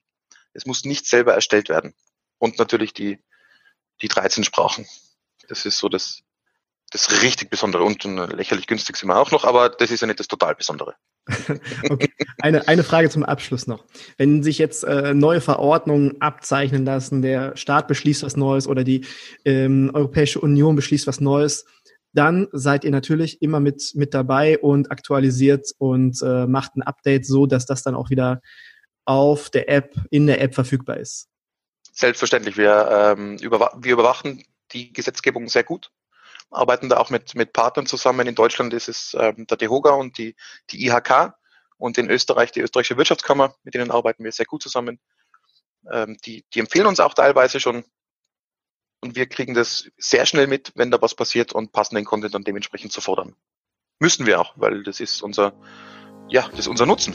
Es 0.53 0.67
muss 0.67 0.85
nicht 0.85 1.07
selber 1.07 1.35
erstellt 1.35 1.69
werden. 1.69 1.95
Und 2.39 2.61
natürlich 2.61 2.93
die, 2.93 3.19
die 4.03 4.09
13 4.09 4.45
Sprachen. 4.45 4.87
Das 5.49 5.67
ist 5.67 5.79
so 5.79 5.89
das, 5.89 6.23
das 6.93 7.23
richtig 7.23 7.49
Besondere 7.51 7.83
und 7.85 8.05
lächerlich 8.05 8.67
günstig 8.67 8.97
sind 8.97 9.09
wir 9.09 9.19
auch 9.19 9.31
noch, 9.31 9.45
aber 9.45 9.71
das 9.71 9.91
ist 9.91 10.03
ja 10.03 10.07
nicht 10.07 10.21
das 10.21 10.29
total 10.29 10.55
Besondere. 10.55 10.95
okay. 11.89 12.13
Eine, 12.41 12.69
eine 12.69 12.85
Frage 12.85 13.09
zum 13.09 13.25
Abschluss 13.25 13.67
noch. 13.67 13.85
Wenn 14.19 14.43
sich 14.43 14.59
jetzt 14.59 14.85
äh, 14.85 15.15
neue 15.15 15.41
Verordnungen 15.41 16.21
abzeichnen 16.21 16.85
lassen, 16.85 17.23
der 17.23 17.57
Staat 17.57 17.89
beschließt 17.89 18.23
was 18.23 18.37
Neues 18.37 18.67
oder 18.67 18.85
die 18.85 19.07
ähm, 19.45 19.91
Europäische 19.95 20.41
Union 20.41 20.77
beschließt 20.77 21.07
was 21.07 21.21
Neues, 21.21 21.65
dann 22.13 22.49
seid 22.53 22.85
ihr 22.85 22.91
natürlich 22.91 23.41
immer 23.41 23.59
mit, 23.59 23.93
mit 23.95 24.13
dabei 24.13 24.59
und 24.59 24.91
aktualisiert 24.91 25.71
und 25.79 26.21
äh, 26.23 26.47
macht 26.47 26.77
ein 26.77 26.83
Update 26.83 27.25
so, 27.25 27.47
dass 27.47 27.65
das 27.65 27.83
dann 27.83 27.95
auch 27.95 28.11
wieder 28.11 28.43
auf 29.07 29.49
der 29.49 29.71
App, 29.71 29.95
in 30.11 30.27
der 30.27 30.43
App 30.43 30.55
verfügbar 30.55 30.99
ist. 30.99 31.29
Selbstverständlich. 31.93 32.59
Wir, 32.59 33.15
ähm, 33.17 33.39
überwa 33.39 33.73
wir 33.79 33.95
überwachen 33.95 34.45
die 34.73 34.93
Gesetzgebung 34.93 35.49
sehr 35.49 35.65
gut 35.65 35.91
arbeiten 36.53 36.89
da 36.89 36.99
auch 36.99 37.11
mit, 37.11 37.35
mit 37.35 37.53
Partnern 37.53 37.87
zusammen. 37.87 38.27
In 38.27 38.35
Deutschland 38.35 38.73
ist 38.75 38.89
es 38.89 39.17
ähm, 39.19 39.47
der 39.47 39.57
DEHOGA 39.57 39.91
und 39.91 40.19
die, 40.19 40.37
die 40.71 40.87
IHK 40.87 41.35
und 41.79 41.99
in 41.99 42.11
Österreich 42.11 42.53
die 42.53 42.61
österreichische 42.61 42.97
Wirtschaftskammer, 42.97 43.55
mit 43.65 43.75
denen 43.75 43.91
arbeiten 43.91 44.25
wir 44.25 44.33
sehr 44.33 44.47
gut 44.47 44.63
zusammen. 44.63 45.01
Ähm, 45.91 46.17
die, 46.25 46.45
die 46.55 46.61
empfehlen 46.61 46.87
uns 46.87 47.01
auch 47.01 47.15
teilweise 47.15 47.59
schon 47.59 47.85
und 49.03 49.17
wir 49.17 49.27
kriegen 49.27 49.55
das 49.55 49.91
sehr 49.99 50.27
schnell 50.27 50.47
mit, 50.47 50.73
wenn 50.77 50.93
da 50.93 51.03
was 51.03 51.15
passiert 51.15 51.53
und 51.53 51.73
passen 51.73 51.97
den 51.97 52.05
Content 52.05 52.35
dann 52.35 52.45
dementsprechend 52.45 52.93
zu 52.93 53.01
fordern. 53.01 53.35
Müssen 53.99 54.27
wir 54.27 54.41
auch, 54.41 54.53
weil 54.57 54.85
das 54.85 55.01
ist 55.01 55.23
unser, 55.23 55.53
ja, 56.29 56.47
das 56.51 56.61
ist 56.61 56.69
unser 56.69 56.87
Nutzen. 56.87 57.15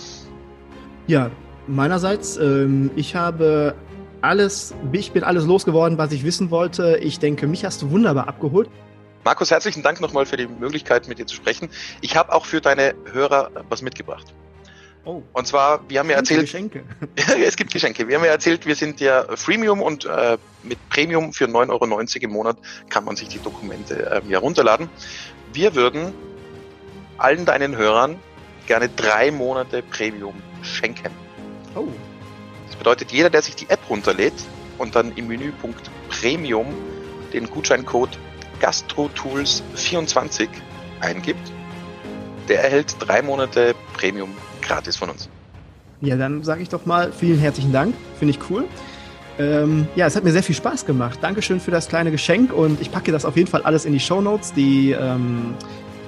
Ja, 1.07 1.31
meinerseits, 1.65 2.35
ähm, 2.37 2.91
ich 2.97 3.15
habe 3.15 3.73
alles, 4.21 4.75
ich 4.91 5.11
bin 5.13 5.23
alles 5.23 5.45
losgeworden, 5.45 5.97
was 5.97 6.11
ich 6.11 6.25
wissen 6.25 6.51
wollte. 6.51 6.97
Ich 6.97 7.19
denke, 7.19 7.47
mich 7.47 7.63
hast 7.63 7.81
du 7.81 7.91
wunderbar 7.91 8.27
abgeholt. 8.27 8.69
Markus, 9.27 9.51
herzlichen 9.51 9.83
Dank 9.83 9.99
nochmal 9.99 10.25
für 10.25 10.37
die 10.37 10.47
Möglichkeit, 10.47 11.09
mit 11.09 11.19
dir 11.19 11.27
zu 11.27 11.35
sprechen. 11.35 11.69
Ich 11.99 12.15
habe 12.15 12.31
auch 12.31 12.45
für 12.45 12.61
deine 12.61 12.95
Hörer 13.11 13.51
was 13.67 13.81
mitgebracht. 13.81 14.33
Oh. 15.03 15.21
Und 15.33 15.45
zwar, 15.45 15.81
wir 15.89 15.99
haben 15.99 16.09
ja 16.09 16.15
erzählt. 16.15 16.43
Geschenke. 16.43 16.85
es 17.45 17.57
gibt 17.57 17.73
Geschenke. 17.73 18.07
Wir 18.07 18.15
haben 18.15 18.23
ja 18.23 18.31
erzählt, 18.31 18.65
wir 18.65 18.75
sind 18.75 19.01
ja 19.01 19.25
Freemium 19.35 19.81
und 19.81 20.05
äh, 20.05 20.37
mit 20.63 20.77
Premium 20.87 21.33
für 21.33 21.43
9,90 21.43 21.69
Euro 21.71 22.23
im 22.23 22.31
Monat 22.31 22.57
kann 22.89 23.03
man 23.03 23.17
sich 23.17 23.27
die 23.27 23.39
Dokumente 23.39 24.09
äh, 24.09 24.21
ja 24.29 24.39
runterladen. 24.39 24.89
Wir 25.51 25.75
würden 25.75 26.13
allen 27.17 27.43
deinen 27.43 27.75
Hörern 27.75 28.17
gerne 28.65 28.87
drei 28.87 29.31
Monate 29.31 29.83
Premium 29.83 30.41
schenken. 30.61 31.11
Oh. 31.75 31.89
Das 32.67 32.77
bedeutet, 32.77 33.11
jeder, 33.11 33.29
der 33.29 33.41
sich 33.41 33.57
die 33.57 33.69
App 33.69 33.89
runterlädt 33.89 34.45
und 34.77 34.95
dann 34.95 35.11
im 35.17 35.27
Menüpunkt 35.27 35.91
Premium 36.07 36.73
den 37.33 37.49
Gutscheincode 37.49 38.17
GastroTools24 38.61 40.47
eingibt, 41.01 41.51
der 42.47 42.63
erhält 42.63 42.95
drei 42.99 43.21
Monate 43.21 43.75
Premium 43.93 44.29
gratis 44.61 44.97
von 44.97 45.09
uns. 45.09 45.29
Ja, 46.01 46.15
dann 46.15 46.43
sage 46.43 46.61
ich 46.61 46.69
doch 46.69 46.85
mal 46.85 47.11
vielen 47.11 47.39
herzlichen 47.39 47.73
Dank. 47.73 47.95
Finde 48.19 48.35
ich 48.35 48.49
cool. 48.49 48.65
Ähm, 49.39 49.87
ja, 49.95 50.07
es 50.07 50.15
hat 50.15 50.23
mir 50.23 50.31
sehr 50.31 50.43
viel 50.43 50.55
Spaß 50.55 50.85
gemacht. 50.85 51.19
Dankeschön 51.21 51.59
für 51.59 51.71
das 51.71 51.87
kleine 51.87 52.11
Geschenk 52.11 52.51
und 52.51 52.81
ich 52.81 52.91
packe 52.91 53.11
das 53.11 53.25
auf 53.25 53.35
jeden 53.35 53.47
Fall 53.47 53.61
alles 53.63 53.85
in 53.85 53.93
die 53.93 53.99
Show 53.99 54.21
Notes, 54.21 54.53
ähm, 54.57 55.53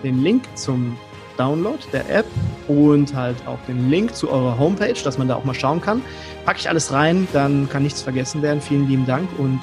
den 0.03 0.23
Link 0.23 0.43
zum 0.55 0.97
Download 1.37 1.79
der 1.93 2.09
App 2.09 2.25
und 2.67 3.13
halt 3.15 3.37
auch 3.47 3.59
den 3.67 3.89
Link 3.89 4.15
zu 4.15 4.29
eurer 4.29 4.57
Homepage, 4.57 4.95
dass 5.03 5.17
man 5.17 5.27
da 5.27 5.35
auch 5.35 5.45
mal 5.45 5.53
schauen 5.53 5.81
kann. 5.81 6.01
Packe 6.45 6.59
ich 6.59 6.69
alles 6.69 6.91
rein, 6.91 7.27
dann 7.33 7.69
kann 7.69 7.83
nichts 7.83 8.01
vergessen 8.01 8.41
werden. 8.41 8.61
Vielen 8.61 8.87
lieben 8.87 9.05
Dank 9.05 9.27
und 9.37 9.59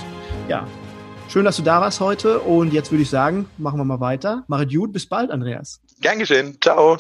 ja, 0.49 0.67
Schön, 1.37 1.45
dass 1.45 1.59
du 1.59 1.63
da 1.63 1.83
warst 1.83 2.01
heute. 2.01 2.41
Und 2.41 2.73
jetzt 2.73 2.91
würde 2.91 3.03
ich 3.03 3.11
sagen, 3.11 3.47
machen 3.59 3.79
wir 3.79 3.85
mal 3.85 4.01
weiter. 4.01 4.45
Mache 4.49 4.67
gut. 4.67 4.95
Bis 4.95 5.07
bald, 5.07 5.31
Andreas. 5.31 5.83
Gern 6.01 6.19
geschehen. 6.19 6.57
Ciao. 6.63 6.97